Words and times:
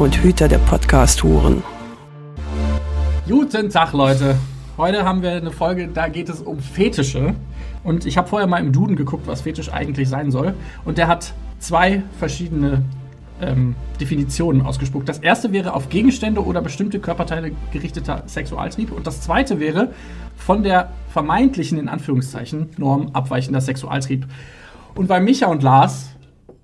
und 0.00 0.16
Hüter 0.22 0.48
der 0.48 0.56
Podcast-Huren. 0.56 1.62
Guten 3.28 3.68
Tag, 3.68 3.92
Leute. 3.92 4.34
Heute 4.78 5.04
haben 5.04 5.20
wir 5.20 5.32
eine 5.32 5.50
Folge, 5.50 5.88
da 5.92 6.08
geht 6.08 6.30
es 6.30 6.40
um 6.40 6.58
Fetische. 6.58 7.34
Und 7.84 8.06
ich 8.06 8.16
habe 8.16 8.26
vorher 8.26 8.48
mal 8.48 8.60
im 8.60 8.72
Duden 8.72 8.96
geguckt, 8.96 9.26
was 9.26 9.42
Fetisch 9.42 9.70
eigentlich 9.70 10.08
sein 10.08 10.30
soll. 10.30 10.54
Und 10.86 10.96
der 10.96 11.06
hat 11.06 11.34
zwei 11.58 12.02
verschiedene 12.18 12.82
ähm, 13.42 13.74
Definitionen 14.00 14.62
ausgespuckt. 14.62 15.06
Das 15.06 15.18
erste 15.18 15.52
wäre 15.52 15.74
auf 15.74 15.90
Gegenstände 15.90 16.42
oder 16.42 16.62
bestimmte 16.62 16.98
Körperteile 16.98 17.52
gerichteter 17.70 18.22
Sexualtrieb. 18.24 18.92
Und 18.92 19.06
das 19.06 19.20
zweite 19.20 19.60
wäre 19.60 19.92
von 20.34 20.62
der 20.62 20.92
vermeintlichen, 21.10 21.78
in 21.78 21.90
Anführungszeichen, 21.90 22.70
Norm 22.78 23.10
abweichender 23.12 23.60
Sexualtrieb. 23.60 24.26
Und 24.94 25.10
weil 25.10 25.20
Micha 25.20 25.48
und 25.48 25.62
Lars 25.62 26.08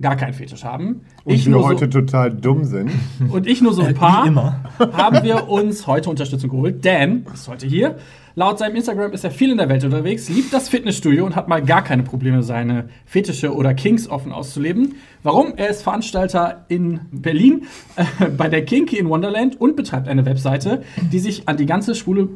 gar 0.01 0.17
keinen 0.17 0.35
Fetisch 0.35 0.65
haben, 0.65 1.03
Und 1.25 1.35
ich 1.35 1.47
wir 1.47 1.53
nur 1.53 1.65
heute 1.65 1.87
so, 1.87 2.01
total 2.01 2.33
dumm 2.33 2.65
sind. 2.65 2.91
und 3.31 3.47
ich 3.47 3.63
nur 3.63 3.73
so 3.73 3.83
ein 3.83 3.95
paar, 3.95 4.25
Wie 4.25 4.29
immer. 4.29 4.65
haben 4.93 5.23
wir 5.25 5.49
uns 5.49 5.87
heute 5.87 6.11
Unterstützung 6.11 6.51
geholt. 6.51 6.85
Dan 6.85 7.25
ist 7.33 7.49
heute 7.49 7.67
hier. 7.67 7.97
Laut 8.35 8.59
seinem 8.59 8.77
Instagram 8.77 9.13
ist 9.13 9.25
er 9.25 9.31
viel 9.31 9.51
in 9.51 9.57
der 9.57 9.71
Welt 9.71 9.83
unterwegs, 9.83 10.29
liebt 10.29 10.53
das 10.53 10.69
Fitnessstudio 10.69 11.25
und 11.25 11.37
hat 11.37 11.49
mal 11.49 11.63
gar 11.63 11.83
keine 11.83 12.03
Probleme, 12.03 12.43
seine 12.43 12.91
Fetische 13.07 13.55
oder 13.55 13.73
Kings 13.73 14.11
offen 14.11 14.31
auszuleben. 14.31 14.97
Warum? 15.23 15.55
Er 15.57 15.71
ist 15.71 15.83
Veranstalter 15.83 16.67
in 16.69 17.01
Berlin 17.11 17.65
äh, 17.97 18.05
bei 18.27 18.51
der 18.51 18.67
Kinky 18.67 18.99
in 18.99 19.09
Wonderland 19.09 19.59
und 19.59 19.75
betreibt 19.77 20.07
eine 20.07 20.27
Webseite, 20.27 20.83
die 21.11 21.19
sich 21.19 21.49
an 21.49 21.57
die 21.57 21.65
ganze 21.65 21.95
schwule 21.95 22.29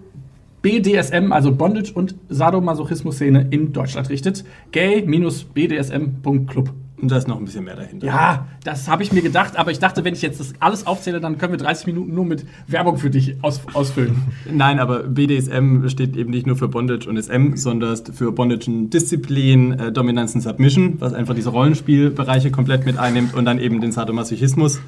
BDSM, 0.63 1.33
also 1.33 1.53
Bondage- 1.53 1.93
und 1.93 2.15
Sadomasochismus-Szene 2.31 3.49
in 3.51 3.75
Deutschland 3.75 4.09
richtet. 4.09 4.45
gay-bdsm.club. 4.73 6.71
Und 7.01 7.11
da 7.11 7.17
ist 7.17 7.29
noch 7.29 7.39
ein 7.39 7.45
bisschen 7.45 7.65
mehr 7.65 7.77
dahinter. 7.77 8.07
Ja, 8.07 8.47
das 8.65 8.89
habe 8.89 9.03
ich 9.03 9.13
mir 9.13 9.23
gedacht, 9.23 9.57
aber 9.57 9.71
ich 9.71 9.79
dachte, 9.79 10.05
wenn 10.05 10.15
ich 10.15 10.23
jetzt 10.23 10.41
das 10.41 10.53
alles 10.61 10.87
aufzähle, 10.87 11.21
dann 11.21 11.39
können 11.39 11.53
wir 11.53 11.59
30 11.59 11.87
Minuten 11.87 12.15
nur 12.15 12.25
mit 12.25 12.45
Werbung 12.67 12.99
für 12.99 13.11
dich 13.11 13.37
aus, 13.43 13.61
ausfüllen. 13.73 14.23
Nein, 14.51 14.79
aber 14.79 15.05
BDSM 15.05 15.89
steht 15.89 16.17
eben 16.17 16.31
nicht 16.31 16.47
nur 16.47 16.57
für 16.57 16.69
Bondage 16.69 17.09
und 17.09 17.17
SM, 17.17 17.57
sondern 17.57 17.97
für 18.13 18.33
Bondage 18.33 18.71
und 18.71 18.91
Disziplin, 18.91 19.73
äh, 19.73 19.93
Dominanz 19.93 20.35
und 20.35 20.43
Submission, 20.43 21.01
was 21.01 21.15
einfach 21.15 21.35
diese 21.35 21.51
Rollenspielbereiche 21.51 22.51
komplett 22.51 22.85
mit 22.87 22.99
einnimmt 22.99 23.35
und 23.35 23.45
dann 23.45 23.59
eben 23.59 23.81
den 23.81 23.93
Sadomasochismus. 23.93 24.81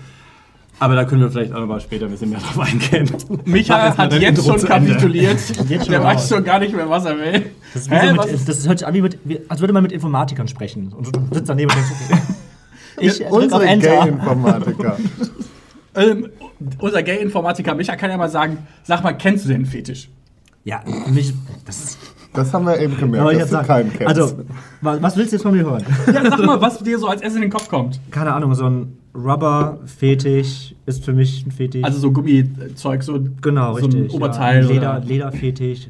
Aber 0.78 0.96
da 0.96 1.04
können 1.04 1.20
wir 1.20 1.30
vielleicht 1.30 1.52
auch 1.52 1.60
noch 1.60 1.66
mal 1.66 1.80
später 1.80 2.06
ein 2.06 2.10
bisschen 2.10 2.30
mehr 2.30 2.40
drauf 2.40 2.58
eingehen. 2.58 3.08
Mach 3.28 3.44
Micha 3.44 3.84
erst 3.84 3.98
mal 3.98 4.04
hat 4.04 4.12
jetzt 4.14 4.38
Intro 4.38 4.58
schon 4.58 4.68
kapituliert. 4.68 5.38
Jetzt 5.68 5.84
schon 5.84 5.92
Der 5.92 6.02
weiß 6.02 6.28
schon 6.28 6.44
gar 6.44 6.58
nicht 6.58 6.74
mehr, 6.74 6.88
was 6.88 7.04
er 7.04 7.18
will. 7.18 7.50
Das, 7.72 7.82
ist 7.82 7.90
Hä, 7.90 8.10
so 8.10 8.16
was 8.16 8.32
mit, 8.32 8.48
das 8.48 8.68
hört 8.68 8.78
sich 8.78 8.88
an 8.88 8.94
wie 8.94 9.02
mit, 9.02 9.18
wie, 9.24 9.40
als 9.48 9.60
würde 9.60 9.72
man 9.72 9.82
mit 9.82 9.92
Informatikern 9.92 10.48
sprechen. 10.48 10.92
Und 10.92 11.14
du 11.14 11.20
sitzt 11.30 11.48
daneben 11.48 11.70
und 11.70 11.76
denkst, 11.76 12.24
ich 12.98 13.24
Unsere 13.26 13.66
Enter. 13.66 14.04
Gay-Informatiker. 14.04 14.98
ähm, 15.94 16.28
unser 16.78 17.02
Gay-Informatiker 17.02 17.74
Micha 17.74 17.96
kann 17.96 18.10
ja 18.10 18.16
mal 18.16 18.28
sagen, 18.28 18.58
sag 18.82 19.02
mal, 19.02 19.12
kennst 19.12 19.44
du 19.44 19.48
den 19.48 19.66
Fetisch? 19.66 20.08
Ja, 20.64 20.82
mich, 21.08 21.32
das 21.64 21.84
ist. 21.84 21.98
Das 22.34 22.52
haben 22.54 22.64
wir 22.66 22.78
eben 22.80 22.96
gemerkt, 22.96 23.32
ich 23.32 23.38
dass 23.40 23.50
du 23.50 23.62
keinen 23.62 23.92
kennst. 23.92 24.06
also, 24.20 24.38
wa- 24.80 24.96
was 25.00 25.16
willst 25.16 25.32
du 25.32 25.36
jetzt 25.36 25.42
von 25.42 25.52
mir 25.54 25.64
hören? 25.64 25.84
Ja, 26.06 26.30
sag 26.30 26.44
mal, 26.46 26.60
was 26.60 26.78
dir 26.78 26.98
so 26.98 27.06
als 27.06 27.20
erstes 27.20 27.36
in 27.36 27.42
den 27.42 27.50
Kopf 27.50 27.68
kommt. 27.68 28.00
Keine 28.10 28.32
Ahnung, 28.32 28.54
so 28.54 28.64
ein 28.64 28.96
Rubber-Fetisch 29.14 30.74
ist 30.86 31.04
für 31.04 31.12
mich 31.12 31.46
ein 31.46 31.50
Fetisch. 31.50 31.84
Also 31.84 31.98
so 31.98 32.10
Gummizeug, 32.12 33.02
so, 33.02 33.18
genau, 33.40 33.74
so 33.78 33.86
ein 33.86 33.92
richtig. 33.92 34.14
Oberteil. 34.14 34.62
Ja, 34.64 34.68
Leder, 34.70 35.00
Lederfetisch. 35.00 35.88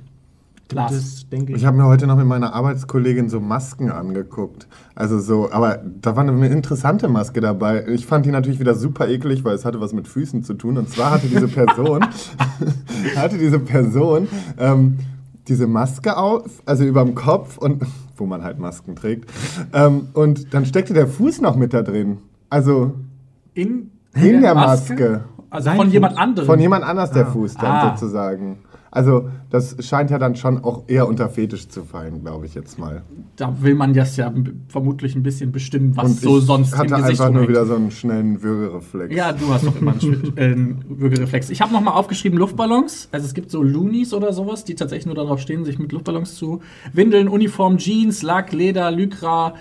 Glas. 0.69 0.91
Das 0.93 1.29
denke 1.29 1.53
ich. 1.53 1.59
ich 1.59 1.67
habe 1.67 1.77
mir 1.77 1.85
heute 1.85 2.07
noch 2.07 2.17
mit 2.17 2.25
meiner 2.27 2.55
Arbeitskollegin 2.55 3.29
so 3.29 3.41
Masken 3.41 3.91
angeguckt. 3.91 4.67
Also 4.95 5.19
so, 5.19 5.53
aber 5.53 5.81
da 6.01 6.17
war 6.17 6.27
eine 6.27 6.47
interessante 6.49 7.09
Maske 7.09 7.43
dabei. 7.43 7.85
Ich 7.89 8.07
fand 8.07 8.25
die 8.25 8.31
natürlich 8.31 8.59
wieder 8.59 8.75
super 8.75 9.07
eklig, 9.07 9.45
weil 9.45 9.55
es 9.55 9.67
hatte 9.67 9.81
was 9.83 9.93
mit 9.93 10.09
Füßen 10.09 10.43
zu 10.45 10.55
tun. 10.55 10.79
Und 10.79 10.89
zwar 10.89 11.11
hatte 11.11 11.27
diese 11.27 11.47
Person, 11.49 12.03
hatte 13.17 13.37
diese 13.37 13.59
Person 13.59 14.29
ähm, 14.59 14.97
diese 15.49 15.67
Maske 15.67 16.17
auf, 16.17 16.63
also 16.67 16.85
über 16.85 17.05
dem 17.05 17.15
Kopf 17.15 17.59
und 17.59 17.83
wo 18.17 18.27
man 18.27 18.43
halt 18.43 18.59
Masken 18.59 18.95
trägt. 18.97 19.31
Ähm, 19.73 20.09
und 20.15 20.55
dann 20.55 20.65
steckte 20.67 20.95
der 20.95 21.09
Fuß 21.09 21.41
noch 21.41 21.57
mit 21.57 21.73
da 21.75 21.83
drin. 21.83 22.19
Also 22.51 22.95
In, 23.55 23.91
in 24.15 24.41
der 24.43 24.55
Maske. 24.55 25.25
Also 25.51 25.65
Sein 25.67 25.77
von 25.77 25.87
Fuß? 25.87 25.93
jemand 25.95 26.19
anderem. 26.19 26.47
Von 26.47 26.61
jemand 26.61 26.85
anders 26.85 27.11
der 27.11 27.27
Fuß 27.27 27.55
dann 27.55 27.71
Ah. 27.73 27.97
sozusagen. 27.97 28.59
Also 28.95 29.31
das 29.49 29.75
scheint 29.81 30.11
ja 30.11 30.19
dann 30.19 30.37
schon 30.37 30.63
auch 30.63 30.85
eher 30.87 31.09
unter 31.09 31.31
Fetisch 31.31 31.67
zu 31.67 31.83
fallen, 31.83 32.21
glaube 32.21 32.45
ich 32.45 32.55
jetzt 32.55 32.79
mal. 32.79 33.03
Da 33.37 33.63
will 33.63 33.75
man 33.75 33.95
das 33.95 34.19
ja 34.19 34.31
vermutlich 34.69 35.17
ein 35.17 35.23
bisschen 35.23 35.51
bestimmen, 35.51 35.97
was 35.97 36.05
Und 36.05 36.21
so 36.21 36.39
ich 36.39 36.45
sonst 36.45 36.77
hatte 36.77 36.95
im 36.95 37.01
Gesicht 37.01 37.19
einfach 37.23 37.33
nur 37.33 37.49
wieder 37.49 37.65
so 37.65 37.75
einen 37.75 37.91
schnellen 37.91 38.43
Würgereflex. 38.43 39.15
Ja, 39.15 39.33
du 39.33 39.49
hast 39.49 39.67
doch 39.67 39.75
immer 39.81 39.93
einen 39.93 40.33
äh, 40.37 40.43
einen 40.43 40.85
Würgereflex. 40.89 41.49
Ich 41.49 41.63
habe 41.63 41.73
nochmal 41.73 41.95
aufgeschrieben 41.95 42.39
Luftballons. 42.39 43.09
Also 43.13 43.25
es 43.25 43.33
gibt 43.33 43.51
so 43.51 43.63
Loonies 43.63 44.13
oder 44.13 44.35
sowas, 44.35 44.65
die 44.65 44.75
tatsächlich 44.75 45.07
nur 45.07 45.15
darauf 45.15 45.41
stehen, 45.41 45.65
sich 45.65 45.79
mit 45.79 45.91
Luftballons 45.91 46.35
zu 46.35 46.61
windeln. 46.93 47.29
Uniform, 47.29 47.79
Jeans, 47.79 48.23
Lack, 48.23 48.53
Leder, 48.53 48.91
Lycra 48.91 49.55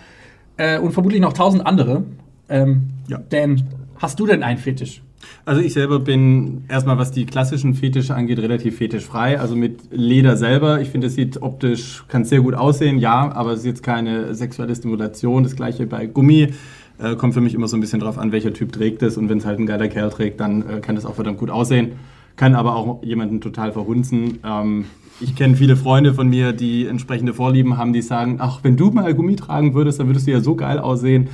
äh, 0.58 0.78
und 0.78 0.92
vermutlich 0.92 1.22
noch 1.22 1.32
tausend 1.32 1.66
andere. 1.66 2.04
Ähm, 2.50 2.90
Ja. 3.08 3.22
Dan, 3.30 3.64
hast 3.96 4.20
du 4.20 4.26
denn 4.26 4.44
einen 4.44 4.60
Fetisch? 4.60 5.02
Also 5.46 5.62
ich 5.62 5.74
selber 5.74 6.00
bin 6.00 6.66
erstmal, 6.68 6.98
was 6.98 7.12
die 7.12 7.26
klassischen 7.26 7.74
Fetische 7.74 8.16
angeht, 8.16 8.40
relativ 8.40 8.78
fetischfrei. 8.78 9.40
Also 9.40 9.56
mit 9.56 9.82
Leder 9.92 10.38
selber. 10.38 10.82
Ich 10.82 10.90
finde, 10.90 11.08
es 11.08 11.16
sieht 11.16 11.42
optisch, 11.42 12.04
kann 12.08 12.26
sehr 12.26 12.42
gut 12.42 12.54
aussehen, 12.54 12.98
ja, 12.98 13.32
aber 13.32 13.52
es 13.52 13.60
ist 13.60 13.66
jetzt 13.66 13.84
keine 13.84 14.36
sexuelle 14.36 14.76
Stimulation. 14.76 15.44
Das 15.44 15.56
gleiche 15.56 15.88
bei 15.88 16.06
Gummi. 16.06 16.50
Äh, 17.02 17.16
kommt 17.16 17.34
für 17.34 17.42
mich 17.42 17.56
immer 17.56 17.68
so 17.68 17.78
ein 17.78 17.82
bisschen 17.82 18.00
drauf 18.00 18.18
an, 18.18 18.32
welcher 18.32 18.54
Typ 18.54 18.72
trägt 18.72 19.02
es. 19.02 19.18
Und 19.18 19.30
wenn 19.30 19.40
es 19.40 19.46
halt 19.46 19.60
ein 19.60 19.66
geiler 19.66 19.88
Kerl 19.88 20.10
trägt, 20.10 20.40
dann 20.40 20.62
äh, 20.62 20.80
kann 20.82 20.96
das 20.96 21.06
auch 21.06 21.16
verdammt 21.16 21.40
gut 21.40 21.50
aussehen. 21.50 21.94
Kann 22.36 22.54
aber 22.56 22.76
auch 22.76 23.04
jemanden 23.04 23.42
total 23.42 23.72
verhunzen. 23.72 24.40
Ähm, 24.46 24.86
ich 25.20 25.36
kenne 25.36 25.56
viele 25.56 25.76
Freunde 25.76 26.14
von 26.14 26.30
mir, 26.30 26.54
die 26.54 26.88
entsprechende 26.88 27.34
Vorlieben 27.34 27.78
haben, 27.78 27.94
die 27.94 28.02
sagen, 28.02 28.38
ach, 28.40 28.60
wenn 28.64 28.78
du 28.78 28.92
mal 28.92 29.14
Gummi 29.14 29.36
tragen 29.36 29.74
würdest, 29.74 30.00
dann 30.00 30.08
würdest 30.08 30.28
du 30.28 30.32
ja 30.32 30.42
so 30.42 30.56
geil 30.56 30.80
aussehen. 30.80 31.30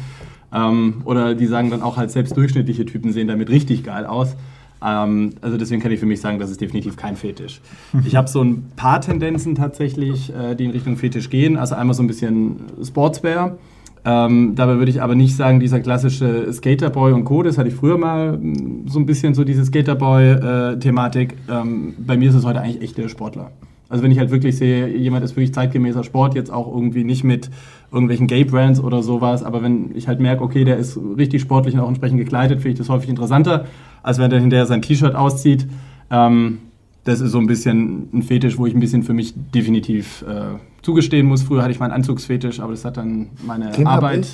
Ähm, 0.54 1.02
oder 1.06 1.36
die 1.36 1.46
sagen 1.46 1.70
dann 1.70 1.82
auch 1.82 1.98
halt 1.98 2.12
selbst 2.12 2.38
durchschnittliche 2.38 2.86
Typen 2.86 3.12
sehen 3.12 3.28
damit 3.28 3.50
richtig 3.50 3.84
geil 3.84 4.06
aus. 4.06 4.36
Ähm, 4.84 5.32
also 5.42 5.58
deswegen 5.58 5.82
kann 5.82 5.92
ich 5.92 6.00
für 6.00 6.06
mich 6.06 6.22
sagen, 6.22 6.40
das 6.40 6.52
ist 6.52 6.62
definitiv 6.62 6.96
kein 6.98 7.16
Fetisch. 7.16 7.62
Ich 8.06 8.16
habe 8.16 8.28
so 8.28 8.44
ein 8.44 8.66
paar 8.76 9.02
Tendenzen 9.02 9.56
tatsächlich, 9.56 10.34
äh, 10.34 10.56
die 10.56 10.66
in 10.66 10.72
Richtung 10.72 10.98
Fetisch 10.98 11.30
gehen. 11.30 11.58
Also 11.58 11.76
einmal 11.76 11.96
so 11.96 12.04
ein 12.04 12.08
bisschen 12.08 12.58
Sportswear. 12.84 13.58
Ähm, 14.06 14.54
dabei 14.56 14.78
würde 14.78 14.92
ich 14.92 15.02
aber 15.02 15.16
nicht 15.16 15.36
sagen, 15.36 15.60
dieser 15.60 15.82
klassische 15.82 16.54
Skaterboy 16.54 17.12
und 17.12 17.26
Co., 17.26 17.44
das 17.44 17.58
hatte 17.58 17.68
ich 17.68 17.76
früher 17.76 17.98
mal 17.98 18.38
mh, 18.38 18.90
so 18.90 19.00
ein 19.00 19.06
bisschen 19.06 19.34
so 19.34 19.44
diese 19.44 19.66
Skaterboy-Thematik. 19.66 21.34
ähm, 21.50 21.94
bei 21.98 22.16
mir 22.16 22.30
ist 22.30 22.36
es 22.36 22.46
heute 22.46 22.62
eigentlich 22.62 22.82
echt 22.82 22.98
der 22.98 23.10
Sportler. 23.10 23.52
Also 23.90 24.04
wenn 24.04 24.12
ich 24.12 24.20
halt 24.20 24.32
wirklich 24.32 24.58
sehe, 24.58 24.88
jemand 24.88 25.24
ist 25.24 25.32
wirklich 25.32 25.54
zeitgemäßer 25.54 26.04
Sport, 26.04 26.36
jetzt 26.36 26.52
auch 26.52 26.68
irgendwie 26.68 27.04
nicht 27.04 27.24
mit 27.24 27.50
irgendwelchen 27.92 28.28
Gay-Brands 28.28 28.82
oder 28.82 29.02
sowas, 29.02 29.44
aber 29.44 29.64
wenn 29.64 29.96
ich 29.96 30.08
halt 30.08 30.20
merke, 30.20 30.44
okay, 30.44 30.66
der 30.66 30.78
ist 30.78 31.00
richtig 31.18 31.42
sportlich 31.42 31.74
und 31.74 31.80
auch 31.80 31.88
entsprechend 31.88 32.18
gekleidet, 32.20 32.60
finde 32.60 32.74
ich 32.74 32.78
das 32.78 32.90
häufig 32.90 33.10
interessanter, 33.10 33.66
als 34.04 34.20
wenn 34.20 34.30
der 34.30 34.42
hinterher 34.42 34.66
sein 34.66 34.82
T-Shirt 34.82 35.16
auszieht. 35.16 35.68
Ähm, 36.12 36.60
das 37.06 37.22
ist 37.22 37.32
so 37.32 37.40
ein 37.40 37.48
bisschen 37.48 38.10
ein 38.14 38.22
Fetisch, 38.24 38.58
wo 38.58 38.66
ich 38.66 38.74
ein 38.74 38.82
bisschen 38.82 39.04
für 39.04 39.14
mich 39.14 39.34
definitiv 39.56 40.26
äh, 40.28 40.58
zugestehen 40.82 41.26
muss. 41.26 41.42
Früher 41.42 41.62
hatte 41.62 41.72
ich 41.72 41.80
meinen 41.80 41.92
Anzugsfetisch, 41.92 42.60
aber 42.60 42.72
das 42.72 42.84
hat 42.84 42.98
dann 42.98 43.28
meine 43.46 43.72
Den 43.72 43.88
Arbeit. 43.88 44.28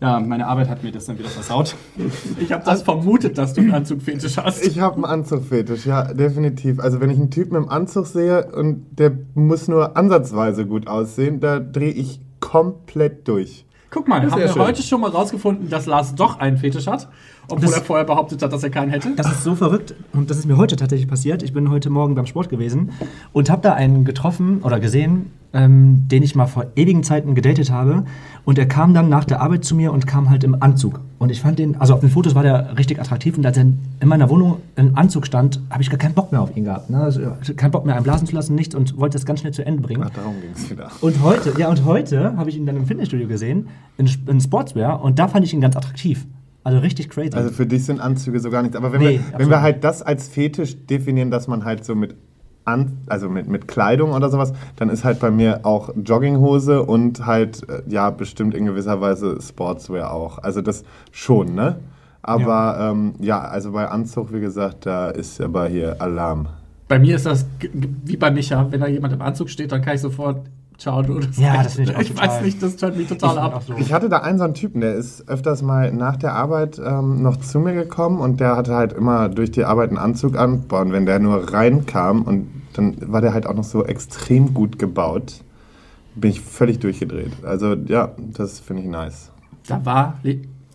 Ja, 0.00 0.20
meine 0.20 0.46
Arbeit 0.46 0.68
hat 0.68 0.82
mir 0.82 0.92
das 0.92 1.06
dann 1.06 1.18
wieder 1.18 1.28
versaut. 1.28 1.74
Ich 2.38 2.52
habe 2.52 2.64
das 2.64 2.82
vermutet, 2.82 3.38
dass 3.38 3.54
du 3.54 3.62
einen 3.62 3.72
Anzugfetisch 3.72 4.36
hast. 4.36 4.64
Ich 4.64 4.78
habe 4.78 4.96
einen 4.96 5.04
Anzugfetisch, 5.06 5.86
ja, 5.86 6.12
definitiv. 6.12 6.80
Also 6.80 7.00
wenn 7.00 7.08
ich 7.08 7.18
einen 7.18 7.30
Typen 7.30 7.56
im 7.56 7.68
Anzug 7.68 8.06
sehe 8.06 8.46
und 8.52 8.98
der 8.98 9.12
muss 9.34 9.68
nur 9.68 9.96
ansatzweise 9.96 10.66
gut 10.66 10.86
aussehen, 10.86 11.40
da 11.40 11.60
drehe 11.60 11.92
ich 11.92 12.20
komplett 12.40 13.26
durch. 13.26 13.64
Guck 13.90 14.08
mal, 14.08 14.20
haben 14.30 14.38
wir 14.38 14.48
schön. 14.48 14.62
heute 14.62 14.82
schon 14.82 15.00
mal 15.00 15.10
rausgefunden, 15.10 15.70
dass 15.70 15.86
Lars 15.86 16.14
doch 16.14 16.38
einen 16.38 16.58
Fetisch 16.58 16.86
hat, 16.86 17.08
obwohl 17.48 17.66
Das- 17.66 17.76
er 17.78 17.82
vorher 17.82 18.04
behauptet 18.04 18.42
hat, 18.42 18.52
dass 18.52 18.62
er 18.62 18.70
keinen 18.70 18.90
hätte. 18.90 19.10
Das 19.16 19.30
ist 19.30 19.42
so 19.44 19.54
verrückt 19.54 19.94
und 20.12 20.30
das 20.30 20.38
ist 20.38 20.46
mir 20.46 20.56
heute 20.56 20.76
tatsächlich 20.76 21.08
passiert. 21.08 21.42
Ich 21.42 21.52
bin 21.52 21.70
heute 21.70 21.90
Morgen 21.90 22.14
beim 22.14 22.26
Sport 22.26 22.48
gewesen 22.48 22.90
und 23.32 23.50
habe 23.50 23.62
da 23.62 23.74
einen 23.74 24.04
getroffen 24.04 24.60
oder 24.62 24.80
gesehen, 24.80 25.30
ähm, 25.52 26.06
den 26.08 26.22
ich 26.22 26.34
mal 26.34 26.46
vor 26.46 26.66
ewigen 26.76 27.02
Zeiten 27.02 27.34
gedatet 27.34 27.70
habe. 27.70 28.04
Und 28.44 28.58
er 28.58 28.66
kam 28.66 28.92
dann 28.94 29.08
nach 29.08 29.24
der 29.24 29.40
Arbeit 29.40 29.64
zu 29.64 29.74
mir 29.74 29.92
und 29.92 30.06
kam 30.06 30.28
halt 30.28 30.44
im 30.44 30.60
Anzug. 30.62 31.00
Und 31.18 31.30
ich 31.30 31.40
fand 31.40 31.58
den, 31.58 31.80
also 31.80 31.94
auf 31.94 32.00
den 32.00 32.10
Fotos 32.10 32.34
war 32.34 32.42
der 32.42 32.76
richtig 32.76 33.00
attraktiv. 33.00 33.38
Und 33.38 33.46
als 33.46 33.56
er 33.56 33.62
in 33.64 33.78
meiner 34.08 34.28
Wohnung 34.28 34.58
im 34.76 34.96
Anzug 34.98 35.26
stand, 35.26 35.60
habe 35.70 35.82
ich 35.82 35.88
gar 35.88 35.98
keinen 35.98 36.14
Bock 36.14 36.30
mehr 36.30 36.42
auf 36.42 36.54
ihn 36.56 36.64
gehabt. 36.64 36.90
Ne? 36.90 36.98
Also, 37.00 37.20
keinen 37.56 37.70
Bock 37.70 37.86
mehr 37.86 37.96
einblasen 37.96 38.26
zu 38.26 38.34
lassen, 38.34 38.54
nichts 38.54 38.74
und 38.74 38.98
wollte 38.98 39.14
das 39.16 39.24
ganz 39.24 39.40
schnell 39.40 39.52
zu 39.52 39.64
Ende 39.64 39.80
bringen. 39.82 40.02
Ach, 40.04 40.10
darum 40.10 40.34
ging 40.42 40.50
es 40.54 40.70
wieder. 40.70 40.90
Und 41.00 41.22
heute, 41.22 41.54
ja, 41.58 41.68
und 41.68 41.84
heute 41.86 42.36
habe 42.36 42.50
ich 42.50 42.56
ihn 42.56 42.66
dann 42.66 42.76
im 42.76 42.86
Fitnessstudio 42.86 43.26
gesehen, 43.26 43.68
in, 43.96 44.08
in 44.26 44.40
Sportswear, 44.40 45.02
und 45.02 45.18
da 45.18 45.26
fand 45.28 45.44
ich 45.46 45.54
ihn 45.54 45.60
ganz 45.62 45.74
attraktiv. 45.76 46.26
Also 46.66 46.80
richtig 46.80 47.10
crazy. 47.10 47.30
Also 47.32 47.50
für 47.50 47.64
dich 47.64 47.84
sind 47.84 48.00
Anzüge 48.00 48.40
so 48.40 48.50
gar 48.50 48.60
nichts. 48.60 48.76
Aber 48.76 48.92
wenn, 48.92 49.00
Nee, 49.00 49.20
wir, 49.30 49.38
wenn 49.38 49.50
wir 49.50 49.62
halt 49.62 49.84
das 49.84 50.02
als 50.02 50.26
Fetisch 50.26 50.74
definieren, 50.86 51.30
dass 51.30 51.46
man 51.46 51.64
halt 51.64 51.84
so 51.84 51.94
mit, 51.94 52.16
an, 52.64 52.98
also 53.06 53.28
mit, 53.28 53.46
mit 53.46 53.68
Kleidung 53.68 54.10
oder 54.10 54.30
sowas, 54.30 54.52
dann 54.74 54.90
ist 54.90 55.04
halt 55.04 55.20
bei 55.20 55.30
mir 55.30 55.60
auch 55.62 55.90
Jogginghose 55.94 56.82
und 56.82 57.24
halt, 57.24 57.68
äh, 57.68 57.82
ja, 57.86 58.10
bestimmt 58.10 58.52
in 58.56 58.66
gewisser 58.66 59.00
Weise 59.00 59.38
Sportswear 59.40 60.12
auch. 60.12 60.38
Also 60.38 60.60
das 60.60 60.82
schon, 61.12 61.54
ne? 61.54 61.76
Aber 62.22 62.42
ja, 62.42 62.90
ähm, 62.90 63.14
ja 63.20 63.42
also 63.42 63.70
bei 63.70 63.86
Anzug, 63.86 64.32
wie 64.32 64.40
gesagt, 64.40 64.86
da 64.86 65.10
ist 65.10 65.40
aber 65.40 65.68
hier 65.68 66.02
Alarm. 66.02 66.48
Bei 66.88 66.98
mir 66.98 67.14
ist 67.14 67.26
das 67.26 67.46
wie 67.62 68.16
bei 68.16 68.32
Micha, 68.32 68.66
wenn 68.72 68.80
da 68.80 68.88
jemand 68.88 69.14
im 69.14 69.22
Anzug 69.22 69.50
steht, 69.50 69.70
dann 69.70 69.82
kann 69.82 69.94
ich 69.94 70.00
sofort 70.00 70.40
schauen. 70.82 71.10
Oder 71.10 71.32
so. 71.32 71.42
Ja, 71.42 71.62
das 71.62 71.74
finde 71.74 71.90
ich 71.92 71.96
auch 71.96 72.00
Ich 72.02 72.08
total- 72.12 72.28
weiß 72.28 72.42
nicht, 72.42 72.62
das 72.62 72.76
turnt 72.76 72.96
mich 72.96 73.08
total 73.08 73.34
Ich 73.36 73.38
ab. 73.40 73.62
so. 73.66 73.74
Ich 73.76 73.92
hatte 73.92 74.08
da 74.08 74.18
einen 74.18 74.38
so 74.38 74.44
einen 74.44 74.54
Typen, 74.54 74.80
der 74.80 74.94
ist 74.94 75.28
öfters 75.28 75.62
mal 75.62 75.92
nach 75.92 76.16
der 76.16 76.34
Arbeit 76.34 76.80
ähm, 76.84 77.22
noch 77.22 77.36
zu 77.36 77.60
mir 77.60 77.74
gekommen 77.74 78.20
und 78.20 78.40
der 78.40 78.56
hatte 78.56 78.74
halt 78.74 78.92
immer 78.92 79.28
durch 79.28 79.50
die 79.50 79.64
Arbeit 79.64 79.88
einen 79.90 79.98
Anzug 79.98 80.36
an. 80.36 80.62
Boah, 80.68 80.80
und 80.82 80.92
wenn 80.92 81.06
der 81.06 81.18
nur 81.18 81.52
reinkam 81.52 82.22
und 82.22 82.48
dann 82.74 82.96
war 83.10 83.20
der 83.20 83.32
halt 83.32 83.46
auch 83.46 83.54
noch 83.54 83.64
so 83.64 83.84
extrem 83.84 84.52
gut 84.54 84.78
gebaut, 84.78 85.40
bin 86.14 86.30
ich 86.30 86.40
völlig 86.40 86.78
durchgedreht. 86.78 87.32
Also 87.44 87.74
ja, 87.74 88.12
das 88.36 88.60
finde 88.60 88.82
ich 88.82 88.88
nice. 88.88 89.30
Da 89.66 89.84
war 89.84 90.18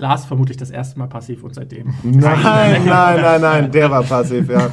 Lars 0.01 0.25
vermutlich 0.25 0.57
das 0.57 0.71
erste 0.71 0.98
Mal 0.98 1.07
passiv 1.07 1.44
und 1.44 1.53
seitdem. 1.53 1.94
Nein, 2.03 2.21
nein, 2.44 3.21
nein, 3.21 3.42
nein, 3.42 3.71
der 3.71 3.92
war 3.92 4.01
passiv, 4.01 4.50
ja. 4.50 4.68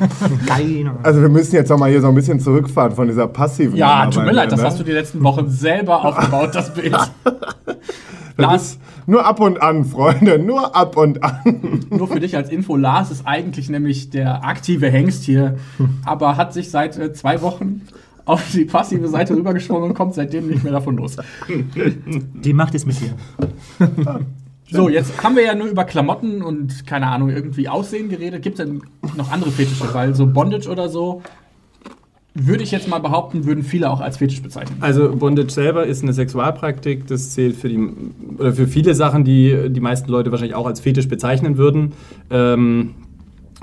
Also 1.02 1.20
wir 1.20 1.28
müssen 1.28 1.54
jetzt 1.54 1.70
auch 1.70 1.78
mal 1.78 1.90
hier 1.90 2.00
so 2.00 2.08
ein 2.08 2.14
bisschen 2.14 2.40
zurückfahren 2.40 2.92
von 2.92 3.06
dieser 3.06 3.28
passiven 3.28 3.76
Ja, 3.76 3.88
Arbeit, 3.88 4.14
tut 4.14 4.24
mir 4.24 4.32
leid, 4.32 4.50
das 4.50 4.60
ne? 4.60 4.66
hast 4.66 4.80
du 4.80 4.84
die 4.84 4.92
letzten 4.92 5.22
Wochen 5.22 5.50
selber 5.50 6.02
aufgebaut, 6.04 6.54
das 6.54 6.72
Bild. 6.72 6.94
Das 6.94 7.10
Lars, 8.38 8.78
nur 9.06 9.26
ab 9.26 9.40
und 9.40 9.60
an, 9.60 9.84
Freunde, 9.84 10.38
nur 10.38 10.74
ab 10.74 10.96
und 10.96 11.22
an. 11.22 11.84
nur 11.90 12.08
für 12.08 12.20
dich 12.20 12.34
als 12.34 12.48
Info, 12.48 12.76
Lars 12.76 13.10
ist 13.10 13.26
eigentlich 13.26 13.68
nämlich 13.68 14.08
der 14.08 14.44
aktive 14.44 14.88
Hengst 14.90 15.24
hier, 15.24 15.58
aber 16.06 16.38
hat 16.38 16.54
sich 16.54 16.70
seit 16.70 16.96
äh, 16.96 17.12
zwei 17.12 17.42
Wochen 17.42 17.82
auf 18.24 18.42
die 18.52 18.64
passive 18.64 19.08
Seite 19.08 19.34
rübergeschwungen 19.34 19.90
und 19.90 19.94
kommt 19.94 20.14
seitdem 20.14 20.48
nicht 20.48 20.62
mehr 20.62 20.72
davon 20.72 20.96
los. 20.96 21.16
Die 21.48 22.52
macht 22.52 22.74
es 22.74 22.86
mit 22.86 22.96
dir. 23.00 23.10
So, 24.70 24.88
jetzt 24.88 25.22
haben 25.22 25.36
wir 25.36 25.44
ja 25.44 25.54
nur 25.54 25.68
über 25.68 25.84
Klamotten 25.84 26.42
und 26.42 26.86
keine 26.86 27.06
Ahnung, 27.06 27.30
irgendwie 27.30 27.68
Aussehen 27.68 28.08
geredet. 28.08 28.42
Gibt 28.42 28.58
es 28.58 28.66
denn 28.66 28.82
noch 29.16 29.30
andere 29.30 29.50
Fetische? 29.50 29.92
Weil 29.94 30.14
so 30.14 30.26
Bondage 30.26 30.68
oder 30.68 30.88
so, 30.88 31.22
würde 32.34 32.62
ich 32.62 32.70
jetzt 32.70 32.88
mal 32.88 32.98
behaupten, 32.98 33.46
würden 33.46 33.64
viele 33.64 33.90
auch 33.90 34.00
als 34.00 34.18
Fetisch 34.18 34.42
bezeichnen. 34.42 34.76
Also 34.80 35.14
Bondage 35.16 35.50
selber 35.50 35.86
ist 35.86 36.02
eine 36.02 36.12
Sexualpraktik, 36.12 37.06
das 37.06 37.30
zählt 37.30 37.56
für 37.56 37.68
die 37.68 37.78
oder 38.38 38.52
für 38.52 38.66
viele 38.66 38.94
Sachen, 38.94 39.24
die 39.24 39.70
die 39.70 39.80
meisten 39.80 40.10
Leute 40.10 40.30
wahrscheinlich 40.30 40.54
auch 40.54 40.66
als 40.66 40.80
Fetisch 40.80 41.08
bezeichnen 41.08 41.56
würden. 41.56 41.92
Ähm, 42.30 42.94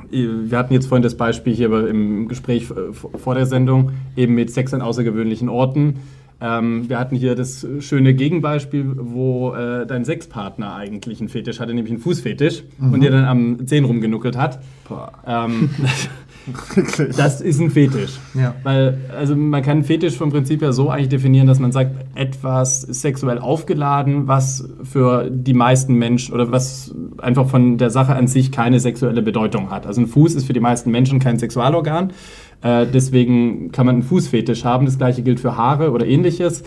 wir 0.09 0.57
hatten 0.57 0.73
jetzt 0.73 0.87
vorhin 0.87 1.03
das 1.03 1.15
Beispiel 1.15 1.53
hier 1.53 1.87
im 1.87 2.27
Gespräch 2.27 2.69
äh, 2.71 2.93
vor 2.93 3.35
der 3.35 3.45
Sendung 3.45 3.91
eben 4.15 4.35
mit 4.35 4.51
Sex 4.51 4.73
an 4.73 4.81
außergewöhnlichen 4.81 5.49
Orten. 5.49 5.95
Ähm, 6.41 6.89
wir 6.89 6.99
hatten 6.99 7.15
hier 7.15 7.35
das 7.35 7.65
schöne 7.79 8.13
Gegenbeispiel, 8.13 8.93
wo 8.97 9.53
äh, 9.53 9.85
dein 9.85 10.05
Sexpartner 10.05 10.75
eigentlich 10.75 11.19
einen 11.19 11.29
Fetisch 11.29 11.59
hatte, 11.59 11.73
nämlich 11.73 11.93
einen 11.93 12.01
Fußfetisch 12.01 12.63
und 12.79 13.01
dir 13.01 13.11
dann 13.11 13.25
am 13.25 13.67
Zehen 13.67 13.85
rumgenuckelt 13.85 14.37
hat. 14.37 14.59
Ähm, 15.25 15.69
das 17.17 17.41
ist 17.41 17.59
ein 17.59 17.71
Fetisch. 17.71 18.19
Ja. 18.33 18.55
Weil, 18.63 18.99
also 19.15 19.35
man 19.35 19.61
kann 19.63 19.83
Fetisch 19.83 20.15
vom 20.15 20.31
Prinzip 20.31 20.61
her 20.61 20.73
so 20.73 20.89
eigentlich 20.89 21.09
definieren, 21.09 21.47
dass 21.47 21.59
man 21.59 21.71
sagt, 21.71 21.95
etwas 22.15 22.81
sexuell 22.81 23.39
aufgeladen, 23.39 24.27
was 24.27 24.69
für 24.83 25.29
die 25.29 25.53
meisten 25.53 25.95
Menschen 25.95 26.33
oder 26.33 26.51
was 26.51 26.93
einfach 27.17 27.49
von 27.49 27.77
der 27.77 27.89
Sache 27.89 28.15
an 28.15 28.27
sich 28.27 28.51
keine 28.51 28.79
sexuelle 28.79 29.21
Bedeutung 29.21 29.71
hat. 29.71 29.87
Also 29.87 30.01
ein 30.01 30.07
Fuß 30.07 30.35
ist 30.35 30.45
für 30.45 30.53
die 30.53 30.59
meisten 30.59 30.91
Menschen 30.91 31.19
kein 31.19 31.39
Sexualorgan. 31.39 32.11
Äh, 32.61 32.85
deswegen 32.93 33.71
kann 33.71 33.85
man 33.85 33.95
einen 33.95 34.03
Fußfetisch 34.03 34.63
haben. 34.63 34.85
Das 34.85 34.97
gleiche 34.97 35.23
gilt 35.23 35.39
für 35.39 35.57
Haare 35.57 35.91
oder 35.91 36.05
ähnliches. 36.05 36.63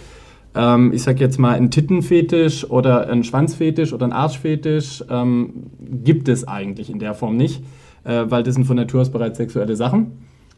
Ähm, 0.54 0.92
ich 0.92 1.02
sag 1.02 1.20
jetzt 1.20 1.38
mal, 1.38 1.54
ein 1.54 1.70
Tittenfetisch 1.70 2.68
oder 2.68 3.08
ein 3.08 3.24
Schwanzfetisch 3.24 3.92
oder 3.92 4.06
ein 4.06 4.12
Arschfetisch 4.12 5.04
ähm, 5.08 5.70
gibt 5.80 6.28
es 6.28 6.46
eigentlich 6.48 6.90
in 6.90 6.98
der 6.98 7.14
Form 7.14 7.36
nicht, 7.36 7.62
äh, 8.04 8.24
weil 8.28 8.42
das 8.42 8.54
sind 8.54 8.64
von 8.64 8.76
Natur 8.76 9.00
aus 9.02 9.10
bereits 9.10 9.38
sexuelle 9.38 9.76
Sachen. 9.76 10.12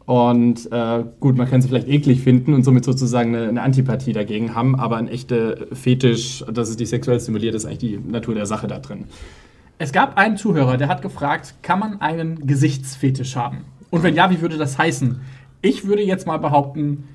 Und 0.05 0.71
äh, 0.71 1.03
gut, 1.19 1.37
man 1.37 1.49
kann 1.49 1.61
sie 1.61 1.67
vielleicht 1.67 1.87
eklig 1.87 2.21
finden 2.21 2.53
und 2.53 2.63
somit 2.63 2.83
sozusagen 2.83 3.35
eine, 3.35 3.47
eine 3.47 3.61
Antipathie 3.61 4.13
dagegen 4.13 4.55
haben, 4.55 4.75
aber 4.75 4.97
ein 4.97 5.07
echter 5.07 5.57
Fetisch, 5.73 6.43
dass 6.51 6.69
es 6.69 6.77
dich 6.77 6.89
sexuell 6.89 7.19
stimuliert, 7.19 7.55
ist 7.55 7.65
eigentlich 7.65 7.77
die 7.77 7.97
Natur 7.97 8.35
der 8.35 8.45
Sache 8.45 8.67
da 8.67 8.79
drin. 8.79 9.05
Es 9.77 9.91
gab 9.91 10.17
einen 10.17 10.37
Zuhörer, 10.37 10.77
der 10.77 10.87
hat 10.87 11.01
gefragt, 11.01 11.55
kann 11.61 11.79
man 11.79 12.01
einen 12.01 12.45
Gesichtsfetisch 12.45 13.35
haben? 13.35 13.65
Und 13.89 14.03
wenn 14.03 14.15
ja, 14.15 14.29
wie 14.31 14.41
würde 14.41 14.57
das 14.57 14.77
heißen? 14.77 15.21
Ich 15.61 15.85
würde 15.85 16.01
jetzt 16.03 16.25
mal 16.27 16.37
behaupten, 16.37 17.05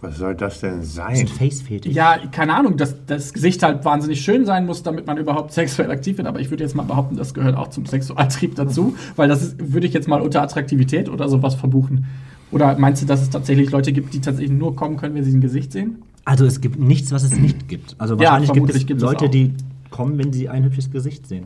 Was 0.00 0.18
soll 0.18 0.34
das 0.34 0.60
denn 0.60 0.78
Das 0.78 0.88
ist 0.88 0.94
sein? 0.94 1.16
ein 1.16 1.26
Face-Fetisch. 1.28 1.94
ja, 1.94 2.18
keine 2.30 2.54
Ahnung, 2.54 2.76
dass 2.76 2.94
das 3.06 3.32
Gesicht 3.32 3.62
halt 3.62 3.84
wahnsinnig 3.84 4.20
schön 4.20 4.44
sein 4.44 4.66
muss, 4.66 4.82
damit 4.82 5.06
man 5.06 5.16
überhaupt 5.16 5.52
sexuell 5.54 5.90
aktiv 5.90 6.18
wird. 6.18 6.28
Aber 6.28 6.38
ich 6.40 6.50
würde 6.50 6.62
jetzt 6.64 6.74
mal 6.76 6.82
behaupten, 6.82 7.16
das 7.16 7.32
gehört 7.34 7.56
auch 7.56 7.68
zum 7.70 7.86
Sexualtrieb 7.86 8.54
dazu, 8.56 8.94
weil 9.16 9.28
das 9.28 9.42
ist, 9.42 9.72
würde 9.72 9.86
ich 9.86 9.94
jetzt 9.94 10.06
mal 10.06 10.20
unter 10.20 10.42
Attraktivität 10.42 11.08
oder 11.08 11.28
sowas 11.28 11.54
verbuchen. 11.54 12.04
Oder 12.52 12.78
meinst 12.78 13.02
du, 13.02 13.06
dass 13.06 13.22
es 13.22 13.30
tatsächlich 13.30 13.70
Leute 13.70 13.92
gibt, 13.92 14.12
die 14.14 14.20
tatsächlich 14.20 14.56
nur 14.56 14.76
kommen 14.76 14.96
können, 14.98 15.14
wenn 15.14 15.24
sie 15.24 15.32
ein 15.34 15.40
Gesicht 15.40 15.72
sehen? 15.72 15.96
Also 16.24 16.44
es 16.44 16.60
gibt 16.60 16.78
nichts, 16.78 17.10
was 17.12 17.22
es 17.22 17.36
nicht 17.36 17.66
gibt. 17.68 17.94
Also 17.98 18.14
Ja, 18.14 18.20
wahrscheinlich 18.20 18.48
gibt 18.52 18.56
vermutlich 18.56 18.82
es 18.82 18.86
gibt 18.86 19.00
es 19.00 19.04
Leute, 19.08 19.24
auch. 19.26 19.30
die 19.30 19.54
kommen, 19.90 20.18
wenn 20.18 20.32
sie 20.32 20.48
ein 20.48 20.64
hübsches 20.64 20.90
Gesicht 20.90 21.26
sehen. 21.26 21.44